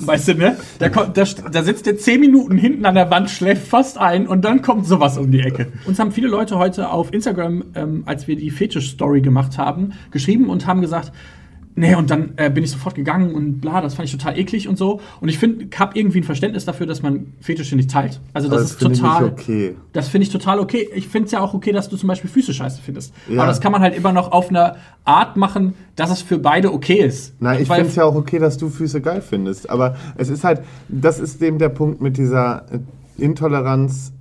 Weißt 0.07 0.29
du, 0.29 0.35
ne? 0.35 0.57
Da, 0.79 0.89
kommt, 0.89 1.17
da, 1.17 1.25
da 1.25 1.63
sitzt 1.63 1.87
der 1.87 1.99
zehn 1.99 2.21
Minuten 2.21 2.57
hinten 2.57 2.85
an 2.85 2.95
der 2.95 3.11
Wand, 3.11 3.31
schläft 3.31 3.67
fast 3.67 3.99
ein 3.99 4.27
und 4.27 4.45
dann 4.45 4.63
kommt 4.63 4.87
sowas 4.87 5.19
um 5.19 5.31
die 5.31 5.41
Ecke. 5.41 5.67
Uns 5.87 5.99
haben 5.99 6.13
viele 6.13 6.29
Leute 6.29 6.57
heute 6.59 6.91
auf 6.91 7.13
Instagram, 7.13 7.65
ähm, 7.75 8.03
als 8.07 8.29
wir 8.29 8.37
die 8.37 8.51
Fetisch-Story 8.51 9.21
gemacht 9.23 9.59
haben, 9.59 9.93
geschrieben 10.11 10.49
und 10.51 10.67
haben 10.67 10.81
gesagt, 10.81 11.13
Nee, 11.79 11.95
und 11.95 12.11
dann 12.11 12.33
äh, 12.37 12.49
bin 12.49 12.65
ich 12.65 12.71
sofort 12.71 12.95
gegangen 12.95 13.35
und 13.35 13.61
bla, 13.61 13.83
das 13.83 13.95
fand 13.95 14.09
ich 14.09 14.13
total 14.13 14.39
eklig 14.39 14.67
und 14.67 14.79
so. 14.79 15.01
Und 15.21 15.29
ich 15.29 15.39
finde, 15.39 15.67
ich 15.71 15.79
habe 15.79 15.97
irgendwie 15.99 16.21
ein 16.21 16.25
Verständnis 16.25 16.65
dafür, 16.65 16.87
dass 16.87 17.03
man 17.03 17.35
Fetische 17.41 17.77
nicht 17.77 17.91
teilt. 17.91 18.19
Also 18.33 18.49
das, 18.49 18.81
Aber 18.81 18.91
ist 18.91 18.99
total. 18.99 19.25
okay. 19.25 19.77
Das 19.93 20.09
finde 20.09 20.27
ich 20.27 20.33
total 20.33 20.59
okay. 20.59 20.89
Ich 20.95 21.07
finde 21.07 21.27
es 21.27 21.33
ja 21.33 21.41
auch 21.41 21.53
okay, 21.53 21.73
dass 21.73 21.91
du 21.91 21.99
zum 21.99 22.09
Beispiel 22.09 22.31
Füße 22.31 22.55
scheiße 22.55 22.81
findest. 22.83 23.13
Ja. 23.29 23.41
Aber 23.41 23.49
das 23.49 23.61
kann 23.61 23.73
man 23.73 23.83
halt 23.83 23.95
immer 23.95 24.13
noch 24.13 24.33
auf 24.33 24.49
eine 24.49 24.77
Art 25.05 25.37
machen, 25.37 25.75
dass 25.97 26.11
es 26.11 26.23
für 26.23 26.39
beide 26.39 26.73
okay 26.73 26.95
ist. 26.95 27.35
Nein, 27.41 27.61
ich 27.61 27.69
finde 27.69 27.89
es 27.89 27.95
ja 27.95 28.05
auch 28.05 28.15
okay, 28.15 28.39
dass 28.39 28.57
du 28.57 28.71
Füße 28.71 29.03
geil 29.03 29.21
findest. 29.21 29.69
Aber 29.69 29.97
es 30.17 30.31
ist 30.31 30.45
halt, 30.45 30.63
das 30.89 31.19
ist 31.19 31.43
eben 31.43 31.59
der 31.59 31.69
Punkt 31.69 32.01
mit 32.01 32.17
dieser 32.17 32.65
äh, 32.73 32.79
Intoleranz 33.23 34.13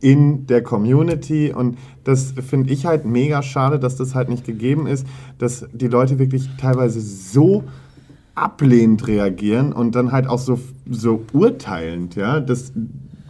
in 0.00 0.46
der 0.46 0.62
Community. 0.62 1.52
Und 1.52 1.78
das 2.04 2.32
finde 2.46 2.72
ich 2.72 2.86
halt 2.86 3.04
mega 3.04 3.42
schade, 3.42 3.78
dass 3.78 3.96
das 3.96 4.14
halt 4.14 4.28
nicht 4.28 4.44
gegeben 4.44 4.86
ist, 4.86 5.06
dass 5.38 5.66
die 5.72 5.88
Leute 5.88 6.18
wirklich 6.18 6.48
teilweise 6.58 7.00
so 7.00 7.64
ablehnend 8.34 9.06
reagieren 9.08 9.72
und 9.72 9.94
dann 9.94 10.12
halt 10.12 10.28
auch 10.28 10.38
so, 10.38 10.60
so 10.88 11.24
urteilend, 11.32 12.14
ja. 12.14 12.40
Das 12.40 12.72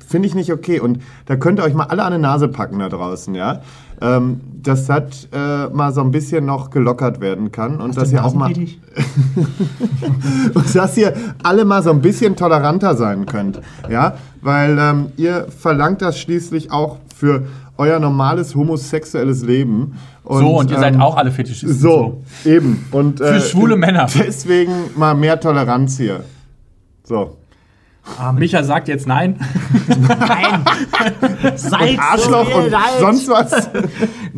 finde 0.09 0.29
ich 0.29 0.35
nicht 0.35 0.53
okay. 0.53 0.81
Und 0.81 1.01
da 1.27 1.37
könnt 1.37 1.61
ihr 1.61 1.65
euch 1.65 1.75
mal 1.75 1.85
alle 1.85 2.03
an 2.03 2.13
die 2.13 2.19
Nase 2.19 2.49
packen 2.49 2.79
da 2.79 2.89
draußen, 2.89 3.35
ja. 3.35 3.61
Ähm, 4.01 4.41
dass 4.63 4.87
das 4.87 5.29
äh, 5.33 5.69
mal 5.69 5.93
so 5.93 6.01
ein 6.01 6.13
bisschen 6.13 6.47
noch 6.47 6.71
gelockert 6.71 7.21
werden 7.21 7.51
kann 7.51 7.81
und 7.81 7.97
dass 7.97 8.13
ihr 8.13 8.25
auch 8.25 8.33
mal 8.33 8.53
und 10.55 10.75
dass 10.75 10.97
ihr 10.97 11.15
alle 11.43 11.65
mal 11.65 11.83
so 11.83 11.91
ein 11.91 12.01
bisschen 12.01 12.37
toleranter 12.37 12.95
sein 12.95 13.27
könnt. 13.27 13.61
Ja, 13.89 14.15
weil 14.41 14.79
ähm, 14.79 15.07
ihr 15.17 15.47
verlangt 15.49 16.01
das 16.01 16.21
schließlich 16.21 16.71
auch 16.71 16.99
für 17.15 17.47
euer 17.77 17.99
normales 17.99 18.55
homosexuelles 18.55 19.43
Leben. 19.43 19.99
Und, 20.23 20.41
so, 20.41 20.59
und 20.59 20.71
ihr 20.71 20.79
seid 20.79 20.95
ähm, 20.95 21.01
auch 21.01 21.17
alle 21.17 21.33
Fetischisten. 21.33 21.77
So, 21.77 22.23
eben. 22.45 22.87
Und, 22.93 23.21
äh, 23.21 23.41
schwule 23.41 23.77
Männer. 23.77 24.07
Deswegen 24.15 24.73
mal 24.97 25.15
mehr 25.15 25.41
Toleranz 25.41 25.97
hier. 25.97 26.23
So. 27.03 27.38
Micha 28.35 28.63
sagt 28.65 28.89
jetzt 28.89 29.07
nein. 29.07 29.39
Seid 31.57 31.99
Arschloch 31.99 32.55
und 32.55 32.75
sonst 33.01 33.29
was. 33.29 33.71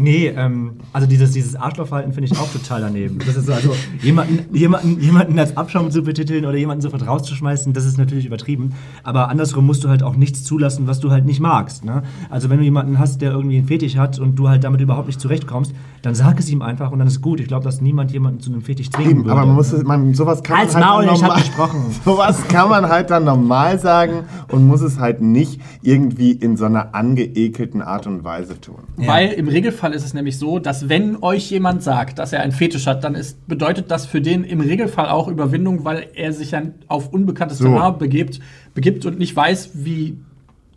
Nee, 0.01 0.29
ähm, 0.29 0.79
also 0.95 1.07
dieses, 1.07 1.33
dieses 1.33 1.57
Arschlochverhalten 1.57 2.15
finde 2.15 2.33
ich 2.33 2.39
auch 2.39 2.51
total 2.51 2.81
daneben. 2.81 3.19
Das 3.19 3.37
ist 3.37 3.45
so, 3.45 3.53
also 3.53 3.77
jemanden, 4.01 4.47
jemanden, 4.57 4.99
jemanden 4.99 5.39
als 5.39 5.59
Abschaum 5.59 5.91
zu 5.91 6.03
betiteln 6.03 6.47
oder 6.47 6.57
jemanden 6.57 6.81
sofort 6.81 7.07
rauszuschmeißen, 7.07 7.75
das 7.75 7.85
ist 7.85 7.99
natürlich 7.99 8.25
übertrieben. 8.25 8.73
Aber 9.05 9.29
andersrum 9.29 9.67
musst 9.67 9.85
du 9.85 9.91
halt 9.91 10.03
auch 10.03 10.17
nichts 10.17 10.43
zulassen, 10.43 10.87
was 10.87 11.01
du 11.01 11.11
halt 11.11 11.27
nicht 11.27 11.41
magst. 11.41 11.85
Ne? 11.85 12.03
Also 12.31 12.49
wenn 12.49 12.57
du 12.57 12.65
jemanden 12.65 12.99
hast, 12.99 13.21
der 13.21 13.33
irgendwie 13.33 13.59
einen 13.59 13.67
Fetisch 13.67 13.99
hat 13.99 14.19
und 14.19 14.37
du 14.37 14.49
halt 14.49 14.65
damit 14.65 14.81
überhaupt 14.81 15.07
nicht 15.07 15.21
zurechtkommst, 15.21 15.75
dann 16.01 16.15
sag 16.15 16.39
es 16.41 16.49
ihm 16.49 16.63
einfach 16.63 16.93
und 16.93 16.99
dann 16.99 17.09
ist 17.09 17.21
gut. 17.21 17.39
Ich 17.39 17.49
glaube, 17.49 17.65
dass 17.65 17.83
niemand 17.83 18.11
jemanden 18.11 18.41
zu 18.41 18.51
einem 18.51 18.63
Fetisch 18.63 18.91
zwingen 18.91 19.11
Eben, 19.11 19.25
würde. 19.25 19.33
aber 19.33 19.45
man 19.45 19.55
muss 19.55 19.71
es, 19.71 19.85
man, 19.85 20.15
sowas 20.15 20.43
kann 20.43 20.57
Halt's 20.57 20.73
man 20.73 20.83
halt 20.83 20.93
Maul, 20.95 21.05
dann 21.05 21.15
ich 21.15 21.23
hab 21.23 21.29
normal, 21.29 21.43
gesprochen. 21.43 21.81
Sowas 22.07 22.49
kann 22.49 22.71
man 22.71 22.89
halt 22.89 23.11
dann 23.11 23.25
normal 23.25 23.79
sagen 23.79 24.25
und 24.49 24.67
muss 24.67 24.81
es 24.81 24.99
halt 24.99 25.21
nicht 25.21 25.61
irgendwie 25.83 26.33
in 26.33 26.57
so 26.57 26.65
einer 26.65 26.95
angeekelten 26.95 27.83
Art 27.83 28.07
und 28.07 28.25
Weise 28.25 28.59
tun. 28.59 28.79
Weil 28.97 29.33
im 29.33 29.49
Regelfall 29.49 29.90
ist 29.93 30.05
es 30.05 30.15
nämlich 30.15 30.39
so, 30.39 30.59
dass 30.59 30.89
wenn 30.89 31.23
euch 31.23 31.51
jemand 31.51 31.83
sagt, 31.83 32.19
dass 32.19 32.33
er 32.33 32.41
einen 32.41 32.53
Fetisch 32.53 32.87
hat, 32.87 33.05
dann 33.05 33.15
ist, 33.15 33.47
bedeutet 33.47 33.91
das 33.91 34.07
für 34.07 34.21
den 34.21 34.45
im 34.45 34.61
Regelfall 34.61 35.09
auch 35.09 35.29
Überwindung, 35.29 35.85
weil 35.85 36.09
er 36.15 36.33
sich 36.33 36.51
dann 36.51 36.75
auf 36.89 37.13
unbekanntes 37.13 37.59
So. 37.59 37.65
Terrain 37.65 37.99
begibt, 37.99 38.41
begibt 38.75 39.05
und 39.07 39.19
nicht 39.19 39.35
weiß, 39.35 39.71
wie 39.75 40.17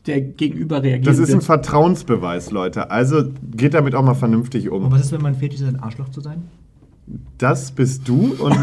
der 0.06 0.22
Gegenüber 0.22 0.84
reagiert. 0.84 1.08
Das 1.08 1.18
ist 1.18 1.30
ein 1.30 1.36
wird. 1.36 1.44
Vertrauensbeweis, 1.46 2.52
Leute. 2.52 2.92
Also 2.92 3.24
geht 3.56 3.74
damit 3.74 3.96
auch 3.96 4.04
mal 4.04 4.16
vernünftig 4.16 4.70
Und 4.70 4.84
um. 4.86 4.92
was 4.92 5.02
ist, 5.02 5.12
wenn 5.12 5.22
mein 5.22 5.36
Fetisch 5.36 5.62
ist, 5.62 5.68
ein 5.68 5.80
Arschloch 5.80 6.10
zu 6.10 6.22
sein? 6.22 6.44
Das 7.38 7.72
bist 7.72 8.08
du 8.08 8.34
und 8.40 8.56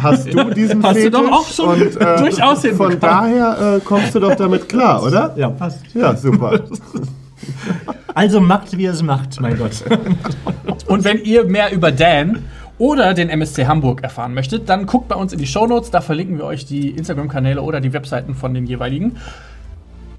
hast 0.00 0.32
du 0.32 0.50
diesen 0.54 0.82
Hast 0.82 0.96
du 0.96 1.02
Fetisch 1.02 1.20
doch 1.20 1.32
auch 1.32 1.46
schon 1.46 1.68
und, 1.82 1.96
äh, 1.96 2.16
durchaus 2.18 2.60
Von 2.60 2.68
hinbekommen. 2.70 3.00
daher 3.00 3.76
äh, 3.76 3.80
kommst 3.80 4.14
du 4.14 4.20
doch 4.20 4.34
damit 4.34 4.68
klar, 4.68 5.02
oder? 5.06 5.34
Ja, 5.36 5.48
passt. 5.50 5.80
Ja, 5.94 6.14
super. 6.16 6.60
Also 8.14 8.40
macht, 8.40 8.76
wie 8.76 8.84
ihr 8.84 8.92
es 8.92 9.02
macht, 9.02 9.40
mein 9.40 9.56
Gott. 9.56 9.84
Und 10.86 11.04
wenn 11.04 11.22
ihr 11.24 11.44
mehr 11.44 11.72
über 11.72 11.92
Dan 11.92 12.44
oder 12.78 13.14
den 13.14 13.28
MSC 13.28 13.66
Hamburg 13.66 14.02
erfahren 14.02 14.34
möchtet, 14.34 14.68
dann 14.68 14.86
guckt 14.86 15.08
bei 15.08 15.14
uns 15.14 15.32
in 15.32 15.38
die 15.38 15.46
Shownotes, 15.46 15.90
da 15.90 16.00
verlinken 16.00 16.38
wir 16.38 16.44
euch 16.44 16.66
die 16.66 16.90
Instagram-Kanäle 16.90 17.62
oder 17.62 17.80
die 17.80 17.92
Webseiten 17.92 18.34
von 18.34 18.54
den 18.54 18.66
jeweiligen. 18.66 19.16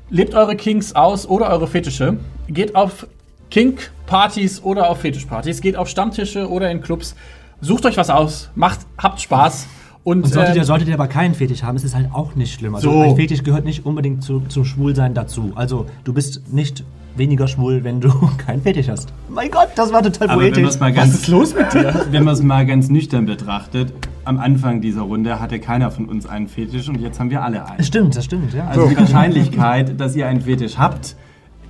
Lebt 0.10 0.34
eure 0.36 0.56
Kinks 0.56 0.94
aus 0.94 1.28
oder 1.28 1.50
eure 1.50 1.68
Fetische. 1.68 2.18
Geht 2.48 2.76
auf 2.76 3.08
Kink-Partys 3.50 4.62
oder 4.64 4.90
auf 4.90 5.00
Fetischpartys. 5.02 5.62
Geht 5.62 5.76
auf 5.76 5.88
Stammtische 5.88 6.50
oder 6.50 6.70
in 6.70 6.82
Clubs. 6.82 7.16
Sucht 7.62 7.86
euch 7.86 7.98
was 7.98 8.10
aus, 8.10 8.50
macht, 8.56 8.80
habt 8.98 9.22
Spaß. 9.22 9.68
Und, 10.04 10.24
Und 10.24 10.34
solltet, 10.34 10.56
ihr, 10.56 10.64
solltet 10.64 10.88
ihr 10.88 10.96
aber 10.96 11.08
keinen 11.08 11.36
Fetisch 11.36 11.62
haben, 11.62 11.76
ist 11.76 11.84
es 11.84 11.94
halt 11.94 12.10
auch 12.12 12.34
nicht 12.36 12.54
schlimm. 12.54 12.74
Also 12.74 12.92
So. 12.92 13.02
ein 13.02 13.16
Fetisch 13.16 13.44
gehört 13.44 13.66
nicht 13.66 13.86
unbedingt 13.86 14.24
zu, 14.24 14.40
zum 14.48 14.66
Schwulsein 14.66 15.14
dazu. 15.14 15.52
Also 15.56 15.86
du 16.04 16.14
bist 16.14 16.52
nicht 16.52 16.84
weniger 17.16 17.48
schwul, 17.48 17.84
wenn 17.84 18.02
du 18.02 18.10
keinen 18.38 18.64
Fetisch 18.64 18.90
hast. 18.90 19.14
Mein 19.30 19.52
Gott, 19.52 19.70
das 19.76 19.94
war 19.94 20.02
total 20.02 20.30
Aber 20.30 20.42
poetisch. 20.42 20.80
mal 20.80 20.96
was 20.96 21.10
ist 21.10 21.14
ganz, 21.14 21.28
los 21.28 21.54
mit 21.54 21.72
dir? 21.74 22.06
wenn 22.12 22.24
man 22.24 22.34
es 22.34 22.42
mal 22.42 22.66
ganz 22.66 22.90
nüchtern 22.90 23.28
betrachtet, 23.28 23.94
am 24.26 24.40
Anfang 24.40 24.82
dieser 24.82 25.02
Runde 25.02 25.40
hatte 25.40 25.60
keiner 25.60 25.92
von 25.92 26.06
uns 26.08 26.26
einen 26.26 26.48
Fetisch 26.48 26.90
und 26.90 27.00
jetzt 27.00 27.20
haben 27.20 27.30
wir 27.30 27.44
alle 27.44 27.66
einen. 27.66 27.78
Das 27.78 27.88
stimmt, 27.88 28.16
das 28.16 28.26
stimmt, 28.26 28.54
ja. 28.54 28.68
Also 28.68 28.88
die 28.88 28.98
Wahrscheinlichkeit, 28.98 30.00
dass 30.00 30.16
ihr 30.16 30.28
einen 30.28 30.42
Fetisch 30.42 30.78
habt, 30.80 31.16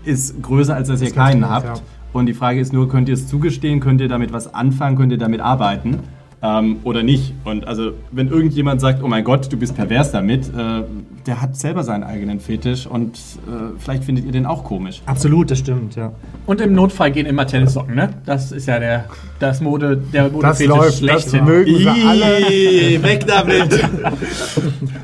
ist 0.05 0.41
größer, 0.41 0.73
als 0.75 0.87
dass 0.87 1.01
ihr 1.01 1.11
keinen 1.11 1.49
habt. 1.49 1.65
ja. 1.65 1.73
Und 2.13 2.25
die 2.27 2.33
Frage 2.33 2.59
ist 2.59 2.71
nur, 2.71 2.87
könnt 2.87 3.07
ihr 3.09 3.13
es 3.15 3.27
zugestehen, 3.27 3.79
könnt 3.79 3.99
ihr 4.01 4.09
damit 4.09 4.31
was 4.33 4.53
anfangen, 4.53 4.95
könnt 4.97 5.11
ihr 5.11 5.17
damit 5.17 5.41
arbeiten 5.41 5.99
ähm, 6.43 6.79
oder 6.83 7.03
nicht? 7.03 7.33
Und 7.43 7.67
also, 7.67 7.91
wenn 8.11 8.27
irgendjemand 8.29 8.81
sagt, 8.81 9.03
oh 9.03 9.07
mein 9.07 9.23
Gott, 9.23 9.51
du 9.51 9.57
bist 9.57 9.75
pervers 9.75 10.11
damit, 10.11 10.47
äh, 10.47 10.83
der 11.27 11.41
hat 11.41 11.55
selber 11.55 11.83
seinen 11.83 12.03
eigenen 12.03 12.39
Fetisch 12.39 12.87
und 12.87 13.15
äh, 13.15 13.77
vielleicht 13.77 14.03
findet 14.03 14.25
ihr 14.25 14.31
den 14.31 14.45
auch 14.47 14.63
komisch. 14.63 15.01
Absolut, 15.05 15.51
das 15.51 15.59
stimmt, 15.59 15.95
ja. 15.95 16.11
Und 16.47 16.59
im 16.61 16.73
Notfall 16.73 17.11
gehen 17.11 17.27
immer 17.27 17.45
Tennissocken, 17.45 17.93
ne? 17.95 18.09
Das 18.25 18.51
ist 18.51 18.67
ja 18.67 18.79
der, 18.79 19.05
das 19.39 19.61
Mode, 19.61 19.97
der 20.11 20.23
Das 20.23 20.31
Modefetisch 20.33 20.67
läuft, 20.67 20.87
das 20.89 20.97
schlechthin. 20.97 21.45
mögen 21.45 21.77
sie 21.77 21.87
alle. 21.87 23.03
weg 23.03 23.25
damit! 23.27 23.79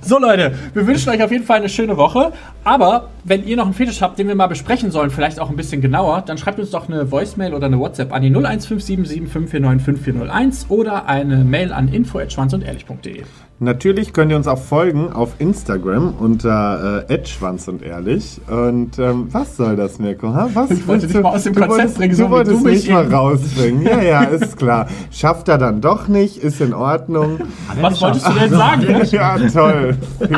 So 0.02 0.19
Leute, 0.19 0.54
wir 0.73 0.88
wünschen 0.88 1.10
euch 1.10 1.21
auf 1.21 1.32
jeden 1.32 1.43
Fall 1.43 1.58
eine 1.58 1.67
schöne 1.69 1.97
Woche. 1.97 2.32
Aber 2.67 3.08
wenn 3.23 3.47
ihr 3.47 3.56
noch 3.56 3.63
einen 3.63 3.73
Fetisch 3.73 4.01
habt, 4.01 4.19
den 4.19 4.27
wir 4.27 4.36
mal 4.36 4.47
besprechen 4.47 4.91
sollen, 4.91 5.10
vielleicht 5.10 5.39
auch 5.39 5.49
ein 5.49 5.56
bisschen 5.56 5.80
genauer, 5.80 6.23
dann 6.25 6.38
schreibt 6.38 6.60
uns 6.60 6.71
doch 6.71 6.89
eine 6.89 7.10
Voicemail 7.10 7.53
oder 7.53 7.67
eine 7.67 7.80
WhatsApp 7.80 8.12
an 8.12 8.23
die 8.23 8.30
01577549541 8.30 10.65
oder 10.67 11.06
eine 11.06 11.45
Mail 11.45 11.71
an 11.71 11.88
info@schwanzundehrlich.de. 11.88 13.23
Natürlich 13.60 14.12
könnt 14.12 14.32
ihr 14.32 14.38
uns 14.38 14.49
auch 14.49 14.60
folgen 14.60 15.13
auf 15.13 15.36
Instagram 15.39 16.15
unter 16.19 17.06
äh, 17.10 17.25
@schwanz 17.25 17.69
und 17.69 17.84
ehrlich. 17.84 18.41
Und 18.49 18.99
ähm, 18.99 19.30
was 19.32 19.56
soll 19.56 19.77
das, 19.77 19.97
Mirko? 19.97 20.34
Ha? 20.34 20.49
Was 20.53 20.69
Ich 20.69 20.86
wollte 20.86 21.08
dich 21.08 21.21
mal 21.21 21.36
aus 21.36 21.45
dem 21.45 21.56
Konzept 21.56 21.95
bringen, 21.95 22.15
so 22.15 22.25
Du 22.25 22.32
wolltest 22.32 22.65
du 22.65 22.65
mich 22.65 22.89
mal 22.89 23.08
rausbringen. 23.08 23.84
Ja, 23.84 24.01
ja, 24.01 24.23
ist 24.23 24.58
klar. 24.58 24.88
Schafft 25.10 25.47
er 25.47 25.58
dann 25.58 25.80
doch 25.80 26.10
nicht, 26.10 26.36
ist 26.36 26.60
in 26.60 26.73
Ordnung. 26.73 27.39
Was 27.80 28.01
wolltest 28.01 28.27
du 28.27 28.34
denn 28.34 28.49
sagen? 28.49 28.86
Ja, 29.12 29.38
toll. 29.38 29.95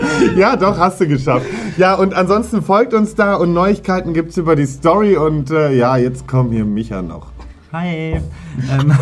Ja, 0.36 0.56
doch, 0.56 0.78
hast 0.78 1.00
du 1.00 1.08
geschafft. 1.08 1.46
Ja, 1.76 1.94
und 1.94 2.14
ansonsten 2.14 2.62
folgt 2.62 2.94
uns 2.94 3.14
da 3.14 3.34
und 3.34 3.52
Neuigkeiten 3.52 4.14
gibt's 4.14 4.36
über 4.36 4.56
die 4.56 4.66
Story. 4.66 5.16
Und 5.16 5.50
äh, 5.50 5.72
ja, 5.74 5.96
jetzt 5.96 6.26
kommt 6.26 6.52
hier 6.52 6.64
Micha 6.64 7.02
noch. 7.02 7.32
Hi. 7.72 8.20
Ähm, 8.70 8.92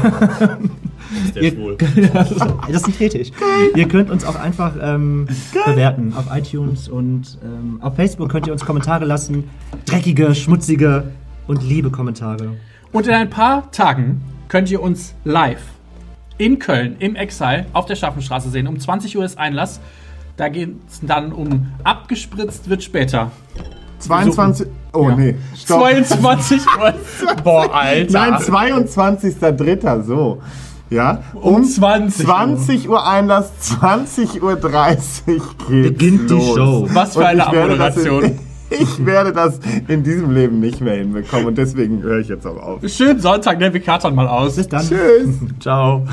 ihr, 1.34 1.76
das 2.12 2.30
ist 2.30 2.86
ein 2.86 2.92
Fetisch. 2.92 3.30
Ihr 3.74 3.88
könnt 3.88 4.10
uns 4.10 4.24
auch 4.24 4.36
einfach 4.36 4.74
ähm, 4.82 5.26
bewerten 5.64 6.12
auf 6.14 6.26
iTunes 6.30 6.88
und 6.88 7.38
ähm, 7.42 7.78
auf 7.80 7.96
Facebook 7.96 8.28
könnt 8.28 8.46
ihr 8.46 8.52
uns 8.52 8.66
Kommentare 8.66 9.06
lassen. 9.06 9.44
Dreckige, 9.86 10.34
schmutzige 10.34 11.12
und 11.46 11.62
liebe 11.62 11.90
Kommentare. 11.90 12.56
Und 12.92 13.06
in 13.06 13.14
ein 13.14 13.30
paar 13.30 13.70
Tagen 13.70 14.20
könnt 14.48 14.70
ihr 14.70 14.82
uns 14.82 15.14
live 15.24 15.62
in 16.38 16.58
Köln 16.58 16.96
im 16.98 17.16
Exile 17.16 17.66
auf 17.72 17.86
der 17.86 17.96
Schaffenstraße 17.96 18.50
sehen. 18.50 18.66
Um 18.66 18.78
20 18.78 19.16
Uhr 19.16 19.24
ist 19.24 19.38
Einlass. 19.38 19.80
Da 20.36 20.48
geht 20.48 20.76
es 20.90 21.00
dann 21.02 21.32
um 21.32 21.68
abgespritzt 21.84 22.68
wird 22.68 22.82
später. 22.82 23.30
22. 24.00 24.66
Oh, 24.92 25.08
Ja. 25.08 25.16
nee. 25.16 25.34
Stopp. 25.54 25.80
22 25.80 26.60
Uhr. 26.78 26.94
Boah, 27.42 27.74
Alter. 27.74 28.12
Nein, 28.12 28.34
22.03. 28.34 30.02
So. 30.02 30.42
Ja, 30.90 31.22
Um 31.34 31.64
20 31.64 32.20
Uhr. 32.20 32.32
20 32.32 32.88
Uhr 32.88 33.06
Einlass, 33.08 33.50
20.30 33.80 34.40
Uhr 34.42 34.56
geht 35.68 35.98
Beginnt 35.98 36.30
die 36.30 36.34
los. 36.34 36.54
Show. 36.56 36.88
Was 36.92 37.14
für 37.14 37.26
eine 37.26 37.46
Abmoderation. 37.46 38.38
Ich 38.68 39.06
werde 39.06 39.32
das 39.32 39.60
in 39.86 40.02
diesem 40.02 40.32
Leben 40.32 40.58
nicht 40.58 40.80
mehr 40.80 40.96
hinbekommen 40.96 41.46
und 41.46 41.56
deswegen 41.56 42.02
höre 42.02 42.18
ich 42.18 42.26
jetzt 42.26 42.44
auch 42.44 42.56
auf. 42.60 42.80
Schönen 42.88 43.20
Sonntag, 43.20 43.60
der 43.60 43.72
Vikaton 43.72 44.12
mal 44.12 44.26
aus. 44.26 44.56
Bis 44.56 44.66
dann. 44.66 44.82
Tschüss. 44.84 45.28
Ciao. 45.60 46.04